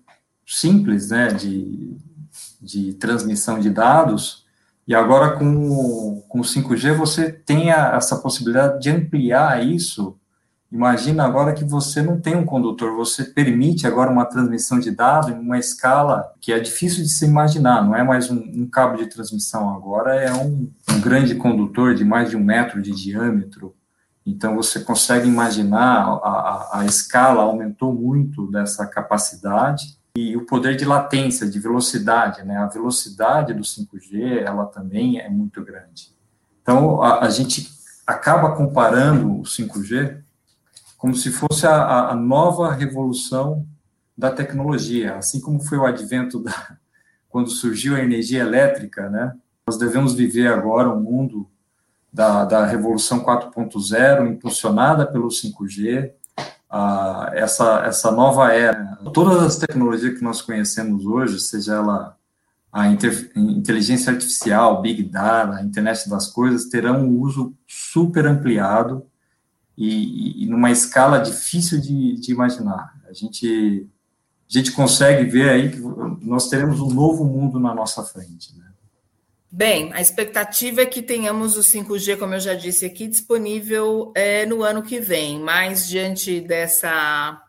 simples, 0.46 1.10
né, 1.10 1.28
de, 1.28 1.96
de 2.60 2.94
transmissão 2.94 3.58
de 3.58 3.70
dados, 3.70 4.44
e 4.86 4.94
agora 4.94 5.36
com, 5.38 6.22
com 6.28 6.40
o 6.40 6.44
5G 6.44 6.94
você 6.94 7.30
tem 7.32 7.70
a, 7.70 7.96
essa 7.96 8.16
possibilidade 8.18 8.80
de 8.80 8.90
ampliar 8.90 9.64
isso 9.64 10.19
Imagina 10.72 11.24
agora 11.24 11.52
que 11.52 11.64
você 11.64 12.00
não 12.00 12.20
tem 12.20 12.36
um 12.36 12.44
condutor, 12.44 12.94
você 12.94 13.24
permite 13.24 13.88
agora 13.88 14.08
uma 14.08 14.24
transmissão 14.24 14.78
de 14.78 14.92
dados 14.92 15.30
em 15.30 15.34
uma 15.34 15.58
escala 15.58 16.32
que 16.40 16.52
é 16.52 16.60
difícil 16.60 17.02
de 17.02 17.08
se 17.08 17.24
imaginar, 17.24 17.84
não 17.84 17.92
é 17.92 18.04
mais 18.04 18.30
um, 18.30 18.36
um 18.36 18.68
cabo 18.70 18.96
de 18.96 19.08
transmissão, 19.08 19.74
agora 19.74 20.14
é 20.14 20.32
um, 20.32 20.70
um, 20.88 21.00
grande 21.00 21.34
condutor 21.34 21.96
de 21.96 22.04
mais 22.04 22.30
de 22.30 22.36
um 22.36 22.44
metro 22.44 22.80
de 22.80 22.92
diâmetro. 22.92 23.74
Então 24.24 24.54
você 24.54 24.78
consegue 24.78 25.26
imaginar, 25.26 26.06
a, 26.22 26.28
a, 26.28 26.80
a 26.80 26.86
escala 26.86 27.42
aumentou 27.42 27.92
muito 27.92 28.48
dessa 28.48 28.86
capacidade 28.86 29.98
e 30.16 30.36
o 30.36 30.46
poder 30.46 30.76
de 30.76 30.84
latência, 30.84 31.50
de 31.50 31.58
velocidade, 31.58 32.44
né? 32.44 32.56
A 32.58 32.66
velocidade 32.66 33.52
do 33.54 33.62
5G, 33.62 34.44
ela 34.44 34.66
também 34.66 35.18
é 35.18 35.28
muito 35.28 35.64
grande. 35.64 36.12
Então 36.62 37.02
a, 37.02 37.24
a 37.24 37.28
gente 37.28 37.68
acaba 38.06 38.52
comparando 38.54 39.40
o 39.40 39.42
5G 39.42 40.29
como 41.00 41.14
se 41.14 41.32
fosse 41.32 41.66
a, 41.66 42.10
a 42.10 42.14
nova 42.14 42.70
revolução 42.74 43.66
da 44.16 44.30
tecnologia, 44.30 45.16
assim 45.16 45.40
como 45.40 45.58
foi 45.58 45.78
o 45.78 45.86
advento 45.86 46.38
da 46.38 46.76
quando 47.26 47.48
surgiu 47.48 47.96
a 47.96 48.00
energia 48.00 48.42
elétrica, 48.42 49.08
né? 49.08 49.34
Nós 49.66 49.78
devemos 49.78 50.12
viver 50.12 50.48
agora 50.48 50.90
um 50.90 51.00
mundo 51.00 51.48
da, 52.12 52.44
da 52.44 52.66
revolução 52.66 53.24
4.0 53.24 54.28
impulsionada 54.28 55.06
pelo 55.06 55.28
5G, 55.28 56.12
ah, 56.68 57.30
essa 57.32 57.82
essa 57.86 58.10
nova 58.10 58.52
era. 58.52 58.98
Todas 59.14 59.42
as 59.42 59.56
tecnologias 59.56 60.18
que 60.18 60.24
nós 60.24 60.42
conhecemos 60.42 61.06
hoje, 61.06 61.40
seja 61.40 61.76
ela 61.76 62.16
a 62.70 62.88
inter, 62.88 63.32
inteligência 63.34 64.12
artificial, 64.12 64.82
big 64.82 65.04
data, 65.04 65.56
a 65.56 65.62
internet 65.62 66.10
das 66.10 66.26
coisas, 66.26 66.68
terão 66.68 67.06
um 67.06 67.20
uso 67.20 67.54
super 67.66 68.26
ampliado 68.26 69.09
e, 69.82 70.44
e 70.44 70.46
numa 70.46 70.70
escala 70.70 71.18
difícil 71.18 71.80
de, 71.80 72.20
de, 72.20 72.30
imaginar. 72.30 72.94
A 73.08 73.14
gente, 73.14 73.88
a 74.48 74.52
gente 74.52 74.72
consegue 74.72 75.24
ver 75.24 75.48
aí 75.48 75.70
que 75.70 75.80
nós 76.22 76.50
teremos 76.50 76.80
um 76.80 76.90
novo 76.90 77.24
mundo 77.24 77.58
na 77.58 77.74
nossa 77.74 78.02
frente. 78.02 78.54
Né? 78.58 78.66
Bem, 79.50 79.90
a 79.94 80.00
expectativa 80.02 80.82
é 80.82 80.86
que 80.86 81.00
tenhamos 81.00 81.56
o 81.56 81.60
5G, 81.60 82.18
como 82.18 82.34
eu 82.34 82.40
já 82.40 82.52
disse 82.52 82.84
aqui, 82.84 83.08
disponível 83.08 84.12
é, 84.14 84.44
no 84.44 84.62
ano 84.62 84.82
que 84.82 85.00
vem, 85.00 85.40
mas 85.40 85.88
diante 85.88 86.42
dessa 86.42 87.42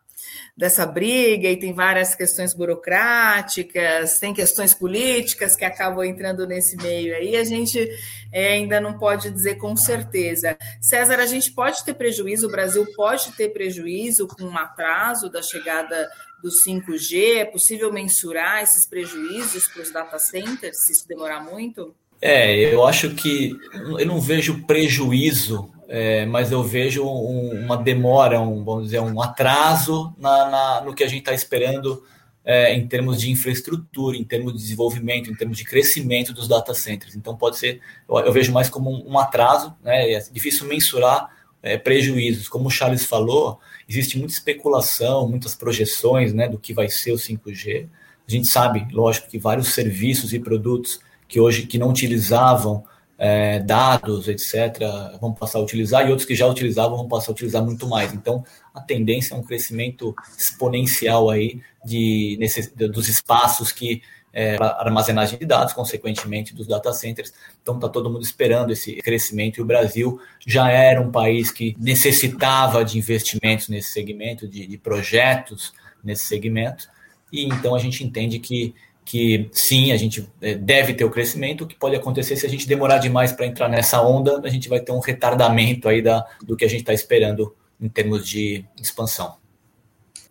dessa 0.58 0.86
briga 0.86 1.50
e 1.50 1.58
tem 1.58 1.74
várias 1.74 2.14
questões 2.14 2.54
burocráticas, 2.54 4.20
tem 4.20 4.34
questões 4.34 4.74
políticas 4.74 5.56
que 5.56 5.66
acabam 5.66 6.04
entrando 6.04 6.46
nesse 6.46 6.76
meio 6.78 7.16
aí, 7.16 7.36
a 7.36 7.44
gente 7.44 7.90
é, 8.32 8.54
ainda 8.54 8.80
não 8.80 8.98
pode 8.98 9.30
dizer 9.30 9.56
com 9.56 9.76
certeza. 9.76 10.58
César, 10.80 11.20
a 11.20 11.26
gente 11.26 11.52
pode 11.52 11.84
ter 11.84 11.94
prejuízo, 11.94 12.48
o 12.48 12.52
Brasil 12.52 12.86
pode 12.96 13.32
ter 13.34 13.50
prejuízo 13.50 14.28
com 14.28 14.44
um 14.44 14.58
atraso 14.58 15.30
da 15.30 15.42
chegada 15.42 16.10
do 16.42 16.50
5G? 16.50 17.38
É 17.38 17.46
possível 17.46 17.92
mensurar 17.92 18.64
esses 18.64 18.86
prejuízos 18.86 19.68
para 19.68 19.82
os 19.82 19.92
data 19.92 20.20
centers 20.20 20.86
se 20.86 20.92
isso 20.94 21.08
demorar 21.08 21.42
muito? 21.44 21.96
É, 22.22 22.74
eu 22.74 22.86
acho 22.86 23.10
que 23.16 23.58
eu 23.98 24.06
não 24.06 24.22
vejo 24.22 24.64
prejuízo 24.68 25.72
é, 25.94 26.26
mas 26.26 26.54
eu 26.54 26.64
vejo 26.64 27.04
um, 27.04 27.66
uma 27.66 27.76
demora, 27.76 28.40
um, 28.40 28.64
vamos 28.64 28.86
dizer, 28.86 29.02
um 29.02 29.22
atraso 29.22 30.16
na, 30.18 30.50
na 30.50 30.82
no 30.86 30.96
que 30.96 31.04
a 31.04 31.08
gente 31.08 31.20
está 31.20 31.34
esperando 31.34 32.02
é, 32.46 32.74
em 32.74 32.88
termos 32.88 33.20
de 33.20 33.30
infraestrutura, 33.30 34.16
em 34.16 34.24
termos 34.24 34.54
de 34.54 34.60
desenvolvimento, 34.60 35.30
em 35.30 35.36
termos 35.36 35.58
de 35.58 35.66
crescimento 35.66 36.32
dos 36.32 36.48
data 36.48 36.74
centers. 36.74 37.14
Então, 37.14 37.36
pode 37.36 37.58
ser, 37.58 37.82
eu, 38.08 38.18
eu 38.20 38.32
vejo 38.32 38.54
mais 38.54 38.70
como 38.70 38.90
um, 38.90 39.12
um 39.12 39.20
atraso, 39.20 39.76
né? 39.84 40.14
é 40.14 40.20
difícil 40.32 40.66
mensurar 40.66 41.30
é, 41.62 41.78
prejuízos. 41.78 42.48
Como 42.48 42.70
o 42.70 42.72
Charles 42.72 43.04
falou, 43.04 43.60
existe 43.86 44.18
muita 44.18 44.32
especulação, 44.34 45.28
muitas 45.28 45.56
projeções 45.56 46.34
né, 46.34 46.48
do 46.48 46.58
que 46.58 46.74
vai 46.74 46.88
ser 46.88 47.12
o 47.12 47.18
5G. 47.18 47.90
A 48.26 48.32
gente 48.32 48.48
sabe, 48.48 48.88
lógico, 48.94 49.28
que 49.28 49.38
vários 49.38 49.74
serviços 49.74 50.32
e 50.32 50.40
produtos 50.40 51.02
que 51.28 51.38
hoje 51.38 51.64
que 51.64 51.78
não 51.78 51.90
utilizavam 51.90 52.86
é, 53.24 53.60
dados, 53.60 54.28
etc., 54.28 54.80
vão 55.22 55.32
passar 55.32 55.60
a 55.60 55.62
utilizar, 55.62 56.08
e 56.08 56.10
outros 56.10 56.26
que 56.26 56.34
já 56.34 56.48
utilizavam 56.48 56.98
vão 56.98 57.08
passar 57.08 57.30
a 57.30 57.34
utilizar 57.34 57.64
muito 57.64 57.88
mais. 57.88 58.12
Então, 58.16 58.44
a 58.74 58.82
tendência 58.82 59.36
é 59.36 59.38
um 59.38 59.44
crescimento 59.44 60.16
exponencial 60.36 61.30
aí 61.30 61.62
de, 61.86 62.36
nesse, 62.40 62.76
dos 62.76 63.08
espaços 63.08 63.72
que 63.72 64.02
é, 64.34 64.56
armazenagem 64.60 65.38
de 65.38 65.46
dados, 65.46 65.72
consequentemente 65.72 66.56
dos 66.56 66.66
data 66.66 66.92
centers. 66.94 67.32
Então 67.62 67.76
está 67.76 67.88
todo 67.88 68.10
mundo 68.10 68.24
esperando 68.24 68.72
esse 68.72 68.96
crescimento 68.96 69.58
e 69.58 69.62
o 69.62 69.66
Brasil 69.66 70.20
já 70.48 70.72
era 70.72 71.00
um 71.00 71.12
país 71.12 71.52
que 71.52 71.76
necessitava 71.78 72.84
de 72.84 72.98
investimentos 72.98 73.70
nesse 73.70 73.92
segmento, 73.92 74.48
de, 74.48 74.66
de 74.66 74.78
projetos 74.80 75.74
nesse 76.04 76.26
segmento. 76.26 76.90
E 77.32 77.46
então 77.46 77.76
a 77.76 77.80
gente 77.80 78.04
entende 78.04 78.40
que 78.40 78.74
que 79.04 79.50
sim, 79.52 79.92
a 79.92 79.98
gente 79.98 80.28
é, 80.42 80.56
deve 80.56 80.94
ter 80.94 81.04
o 81.04 81.10
crescimento. 81.10 81.64
O 81.64 81.68
que 81.68 81.76
pode 81.76 81.96
acontecer 81.96 82.36
se 82.36 82.46
a 82.46 82.50
gente 82.50 82.68
demorar 82.68 82.98
demais 82.98 83.32
para 83.32 83.46
entrar 83.46 83.68
nessa 83.68 84.02
onda, 84.02 84.42
a 84.44 84.50
gente 84.50 84.70
vai 84.70 84.80
ter 84.80 84.92
um 84.92 85.00
retardamento 85.00 85.90
aí 85.90 86.02
da, 86.02 86.26
do 86.44 86.56
que 86.56 86.66
a 86.66 86.70
gente 86.70 86.82
está 86.82 86.94
esperando 86.94 87.56
em 87.80 87.90
termos 87.90 88.28
de 88.28 88.64
expansão. 88.80 89.41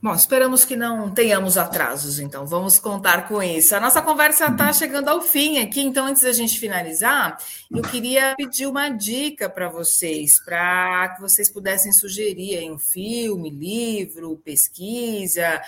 Bom, 0.02 0.14
esperamos 0.14 0.64
que 0.64 0.76
não 0.76 1.10
tenhamos 1.10 1.58
atrasos, 1.58 2.18
então. 2.18 2.46
Vamos 2.46 2.78
contar 2.78 3.28
com 3.28 3.42
isso. 3.42 3.76
A 3.76 3.80
nossa 3.80 4.00
conversa 4.00 4.46
está 4.46 4.72
chegando 4.72 5.08
ao 5.10 5.20
fim 5.20 5.58
aqui, 5.58 5.82
então 5.82 6.06
antes 6.06 6.22
da 6.22 6.32
gente 6.32 6.58
finalizar, 6.58 7.36
eu 7.70 7.82
queria 7.82 8.34
pedir 8.34 8.66
uma 8.66 8.88
dica 8.88 9.46
para 9.50 9.68
vocês, 9.68 10.42
para 10.42 11.10
que 11.10 11.20
vocês 11.20 11.50
pudessem 11.50 11.92
sugerir 11.92 12.70
um 12.72 12.78
filme, 12.78 13.50
livro, 13.50 14.40
pesquisa, 14.42 15.60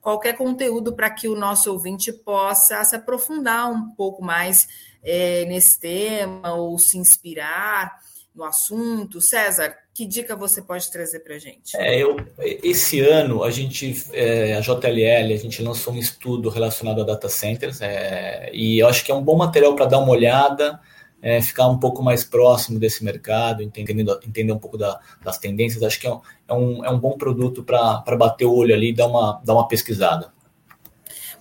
qualquer 0.00 0.36
conteúdo 0.36 0.92
para 0.92 1.10
que 1.10 1.26
o 1.26 1.34
nosso 1.34 1.72
ouvinte 1.72 2.12
possa 2.12 2.84
se 2.84 2.94
aprofundar 2.94 3.68
um 3.72 3.90
pouco 3.90 4.24
mais 4.24 4.68
é, 5.02 5.44
nesse 5.46 5.80
tema 5.80 6.54
ou 6.54 6.78
se 6.78 6.96
inspirar 6.96 7.98
no 8.34 8.44
assunto. 8.44 9.20
César, 9.20 9.74
que 9.94 10.06
dica 10.06 10.36
você 10.36 10.62
pode 10.62 10.90
trazer 10.90 11.20
para 11.20 11.34
a 11.34 11.38
gente? 11.38 11.76
É, 11.76 11.98
eu, 12.02 12.16
esse 12.38 13.00
ano, 13.00 13.42
a 13.42 13.50
gente, 13.50 14.04
é, 14.12 14.54
a 14.54 14.60
JLL, 14.60 15.32
a 15.32 15.36
gente 15.36 15.62
lançou 15.62 15.92
um 15.92 15.98
estudo 15.98 16.48
relacionado 16.48 17.00
a 17.00 17.04
data 17.04 17.28
centers, 17.28 17.80
é, 17.80 18.50
e 18.52 18.78
eu 18.78 18.88
acho 18.88 19.04
que 19.04 19.10
é 19.10 19.14
um 19.14 19.22
bom 19.22 19.36
material 19.36 19.74
para 19.74 19.86
dar 19.86 19.98
uma 19.98 20.10
olhada, 20.10 20.80
é, 21.22 21.42
ficar 21.42 21.68
um 21.68 21.78
pouco 21.78 22.02
mais 22.02 22.24
próximo 22.24 22.78
desse 22.78 23.04
mercado, 23.04 23.62
entendendo, 23.62 24.18
entender 24.26 24.52
um 24.52 24.58
pouco 24.58 24.78
da, 24.78 24.98
das 25.22 25.38
tendências. 25.38 25.82
Acho 25.82 26.00
que 26.00 26.06
é 26.06 26.12
um, 26.12 26.20
é 26.48 26.54
um, 26.54 26.84
é 26.86 26.90
um 26.90 26.98
bom 26.98 27.16
produto 27.18 27.62
para 27.62 28.16
bater 28.16 28.46
o 28.46 28.54
olho 28.54 28.74
ali 28.74 28.88
e 28.88 28.94
dar 28.94 29.06
uma, 29.06 29.40
dar 29.44 29.54
uma 29.54 29.68
pesquisada. 29.68 30.32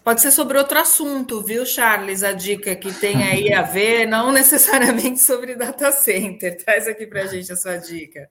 Pode 0.04 0.22
ser 0.22 0.32
sobre 0.32 0.58
outro 0.58 0.80
assunto, 0.80 1.42
viu, 1.44 1.66
Charles? 1.66 2.24
A 2.24 2.34
dica 2.34 2.76
que 2.76 2.94
tem 2.94 3.24
aí 3.24 3.54
a 3.54 3.62
ver, 3.62 4.06
não 4.08 4.32
necessariamente 4.34 5.20
sobre 5.20 5.56
data 5.56 5.92
center. 5.92 6.58
Traz 6.64 6.88
aqui 6.88 7.06
para 7.06 7.24
a 7.24 7.26
gente 7.26 7.52
a 7.52 7.56
sua 7.56 7.78
dica. 7.78 8.30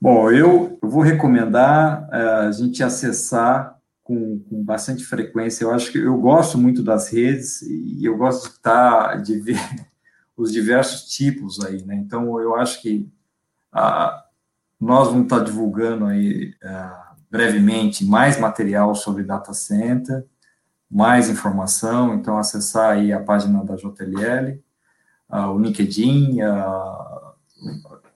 Bom, 0.00 0.30
eu 0.30 0.78
vou 0.82 1.02
recomendar 1.02 2.08
uh, 2.08 2.48
a 2.48 2.52
gente 2.52 2.82
acessar 2.82 3.78
com, 4.02 4.40
com, 4.40 4.62
bastante 4.62 5.04
frequência. 5.04 5.64
Eu 5.64 5.72
acho 5.72 5.92
que 5.92 5.98
eu 5.98 6.16
gosto 6.16 6.58
muito 6.58 6.82
das 6.82 7.12
redes 7.12 7.62
e 7.62 8.04
eu 8.04 8.16
gosto 8.16 8.48
de, 8.48 8.54
estar, 8.54 9.22
de 9.22 9.38
ver 9.38 9.60
os 10.36 10.52
diversos 10.52 11.08
tipos 11.08 11.64
aí, 11.64 11.84
né? 11.84 11.94
Então, 11.94 12.40
eu 12.40 12.56
acho 12.56 12.82
que 12.82 13.08
uh, 13.74 14.22
nós 14.80 15.08
vamos 15.08 15.24
estar 15.24 15.40
divulgando 15.40 16.06
aí. 16.06 16.54
Uh, 16.62 17.01
brevemente 17.32 18.04
mais 18.04 18.38
material 18.38 18.94
sobre 18.94 19.24
data 19.24 19.54
center, 19.54 20.22
mais 20.90 21.30
informação, 21.30 22.14
então 22.14 22.36
acessar 22.36 22.90
aí 22.90 23.10
a 23.10 23.20
página 23.20 23.64
da 23.64 23.74
JLL, 23.74 24.60
uh, 25.30 25.48
o 25.48 25.58
LinkedIn, 25.58 26.42
uh, 26.42 27.32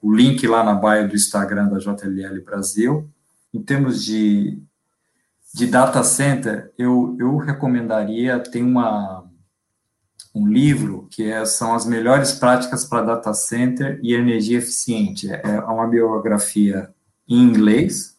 o 0.03 0.13
link 0.13 0.45
lá 0.45 0.63
na 0.63 0.75
bio 0.75 1.09
do 1.09 1.15
Instagram 1.15 1.67
da 1.67 1.79
JLL 1.79 2.43
Brasil. 2.45 3.09
Em 3.51 3.59
termos 3.59 4.05
de, 4.05 4.61
de 5.51 5.65
data 5.65 6.03
center, 6.03 6.71
eu, 6.77 7.17
eu 7.19 7.37
recomendaria, 7.37 8.39
tem 8.39 8.61
uma, 8.61 9.27
um 10.35 10.47
livro 10.47 11.07
que 11.09 11.23
é, 11.23 11.43
são 11.43 11.73
as 11.73 11.87
melhores 11.87 12.33
práticas 12.33 12.85
para 12.85 13.01
data 13.01 13.33
center 13.33 13.99
e 14.03 14.13
energia 14.13 14.59
eficiente. 14.59 15.27
É, 15.27 15.41
é 15.43 15.59
uma 15.61 15.87
biografia 15.87 16.93
em 17.27 17.41
inglês, 17.41 18.16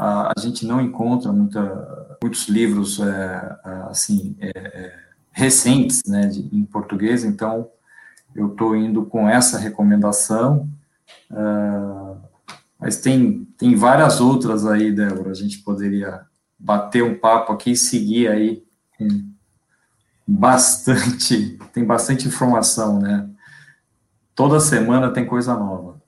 a, 0.00 0.32
gente 0.38 0.64
não 0.64 0.80
encontra 0.80 1.30
muita, 1.30 2.16
muitos 2.22 2.48
livros 2.48 2.98
é, 3.00 3.58
assim 3.90 4.34
é, 4.40 4.48
é, 4.48 4.98
recentes 5.30 6.02
né, 6.06 6.26
de, 6.26 6.48
em 6.56 6.64
português, 6.64 7.22
então 7.22 7.68
eu 8.34 8.48
estou 8.48 8.74
indo 8.74 9.04
com 9.04 9.28
essa 9.28 9.58
recomendação. 9.58 10.68
Uh, 11.30 12.16
mas 12.78 13.00
tem, 13.00 13.44
tem 13.58 13.74
várias 13.74 14.20
outras 14.20 14.64
aí, 14.64 14.90
Débora, 14.90 15.30
a 15.30 15.34
gente 15.34 15.58
poderia 15.58 16.22
bater 16.58 17.02
um 17.02 17.18
papo 17.18 17.52
aqui 17.52 17.72
e 17.72 17.76
seguir 17.76 18.28
aí 18.28 18.64
com 18.96 19.30
bastante, 20.26 21.58
tem 21.74 21.84
bastante 21.84 22.26
informação, 22.26 22.98
né? 22.98 23.28
Toda 24.34 24.60
semana 24.60 25.10
tem 25.10 25.26
coisa 25.26 25.54
nova. 25.54 25.99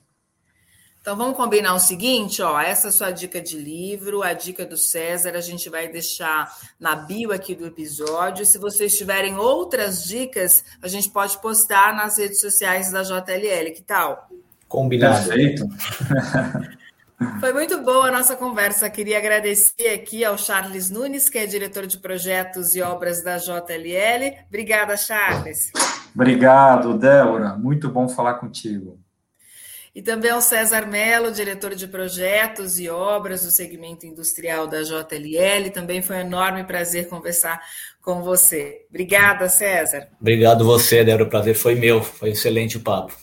Então 1.03 1.17
vamos 1.17 1.37
combinar 1.37 1.75
o 1.75 1.81
seguinte, 1.81 2.41
ó, 2.43 2.61
essa 2.61 2.87
é 2.87 2.91
a 2.91 2.93
sua 2.93 3.11
dica 3.11 3.41
de 3.41 3.59
livro, 3.59 4.23
a 4.23 4.33
dica 4.33 4.65
do 4.65 4.77
César, 4.77 5.33
a 5.35 5.41
gente 5.41 5.69
vai 5.69 5.89
deixar 5.89 6.49
na 6.79 6.95
bio 6.95 7.33
aqui 7.33 7.57
do 7.57 7.67
episódio. 7.67 8.47
Se 8.47 8.57
vocês 8.57 8.97
tiverem 8.97 9.37
outras 9.37 10.05
dicas, 10.05 10.65
a 10.81 10.87
gente 10.87 11.11
pode 11.11 11.37
postar 11.39 11.93
nas 11.93 12.19
redes 12.19 12.41
sociais 12.41 12.93
da 12.93 13.03
JLL, 13.03 13.75
que 13.75 13.83
tal? 13.83 14.29
Combinado. 14.69 15.27
Perfeito. 15.27 15.69
Foi 17.41 17.53
muito 17.53 17.83
boa 17.83 18.07
a 18.07 18.13
nossa 18.13 18.37
conversa. 18.37 18.89
Queria 18.89 19.19
agradecer 19.19 19.89
aqui 19.89 20.25
ao 20.25 20.39
Charles 20.39 20.89
Nunes, 20.89 21.29
que 21.29 21.39
é 21.39 21.47
diretor 21.47 21.85
de 21.85 21.99
projetos 21.99 22.77
e 22.77 22.83
obras 22.83 23.25
da 23.25 23.39
JLL. 23.39 24.45
Obrigada, 24.47 24.97
Charles. 24.97 25.73
Obrigado, 26.15 26.97
Débora. 26.97 27.57
Muito 27.57 27.89
bom 27.89 28.09
falar 28.09 28.35
contigo. 28.35 29.02
E 29.95 30.01
também 30.01 30.31
ao 30.31 30.41
César 30.41 30.87
Mello, 30.87 31.31
diretor 31.31 31.75
de 31.75 31.87
projetos 31.87 32.79
e 32.79 32.89
obras 32.89 33.43
do 33.43 33.51
segmento 33.51 34.07
industrial 34.07 34.67
da 34.67 34.83
JLL. 34.83 35.71
Também 35.71 36.01
foi 36.01 36.17
um 36.17 36.21
enorme 36.21 36.65
prazer 36.65 37.09
conversar 37.09 37.61
com 38.01 38.23
você. 38.23 38.87
Obrigada, 38.89 39.51
César. 39.51 40.09
Obrigado 40.19 40.65
você, 40.65 41.05
Débora. 41.05 41.25
O 41.25 41.29
prazer 41.29 41.55
foi 41.55 41.75
meu. 41.75 42.03
Foi 42.03 42.31
excelente 42.31 42.79
o 42.79 42.81
papo. 42.81 43.15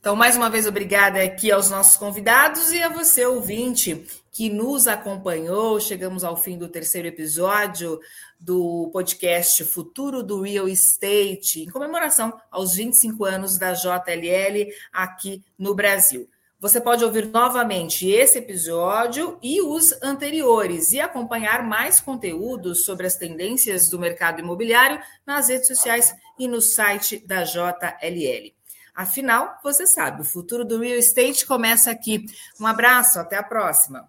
Então, 0.00 0.16
mais 0.16 0.34
uma 0.34 0.48
vez, 0.48 0.66
obrigada 0.66 1.22
aqui 1.22 1.52
aos 1.52 1.68
nossos 1.68 1.94
convidados 1.94 2.72
e 2.72 2.82
a 2.82 2.88
você, 2.88 3.26
ouvinte, 3.26 4.02
que 4.32 4.48
nos 4.48 4.88
acompanhou. 4.88 5.78
Chegamos 5.78 6.24
ao 6.24 6.38
fim 6.38 6.56
do 6.56 6.68
terceiro 6.68 7.06
episódio 7.06 8.00
do 8.40 8.88
podcast 8.94 9.62
Futuro 9.62 10.22
do 10.22 10.40
Real 10.40 10.66
Estate, 10.66 11.64
em 11.64 11.70
comemoração 11.70 12.32
aos 12.50 12.76
25 12.76 13.26
anos 13.26 13.58
da 13.58 13.74
JLL 13.74 14.72
aqui 14.90 15.44
no 15.58 15.74
Brasil. 15.74 16.26
Você 16.58 16.80
pode 16.80 17.04
ouvir 17.04 17.26
novamente 17.26 18.08
esse 18.08 18.38
episódio 18.38 19.38
e 19.42 19.60
os 19.60 19.92
anteriores 20.02 20.92
e 20.92 21.00
acompanhar 21.00 21.62
mais 21.62 22.00
conteúdos 22.00 22.86
sobre 22.86 23.06
as 23.06 23.16
tendências 23.16 23.90
do 23.90 23.98
mercado 23.98 24.40
imobiliário 24.40 24.98
nas 25.26 25.50
redes 25.50 25.68
sociais 25.68 26.14
e 26.38 26.48
no 26.48 26.62
site 26.62 27.18
da 27.18 27.44
JLL. 27.44 28.59
Afinal, 29.00 29.58
você 29.64 29.86
sabe, 29.86 30.20
o 30.20 30.24
futuro 30.26 30.62
do 30.62 30.78
real 30.78 30.98
estate 30.98 31.46
começa 31.46 31.90
aqui. 31.90 32.26
Um 32.60 32.66
abraço, 32.66 33.18
até 33.18 33.38
a 33.38 33.42
próxima. 33.42 34.06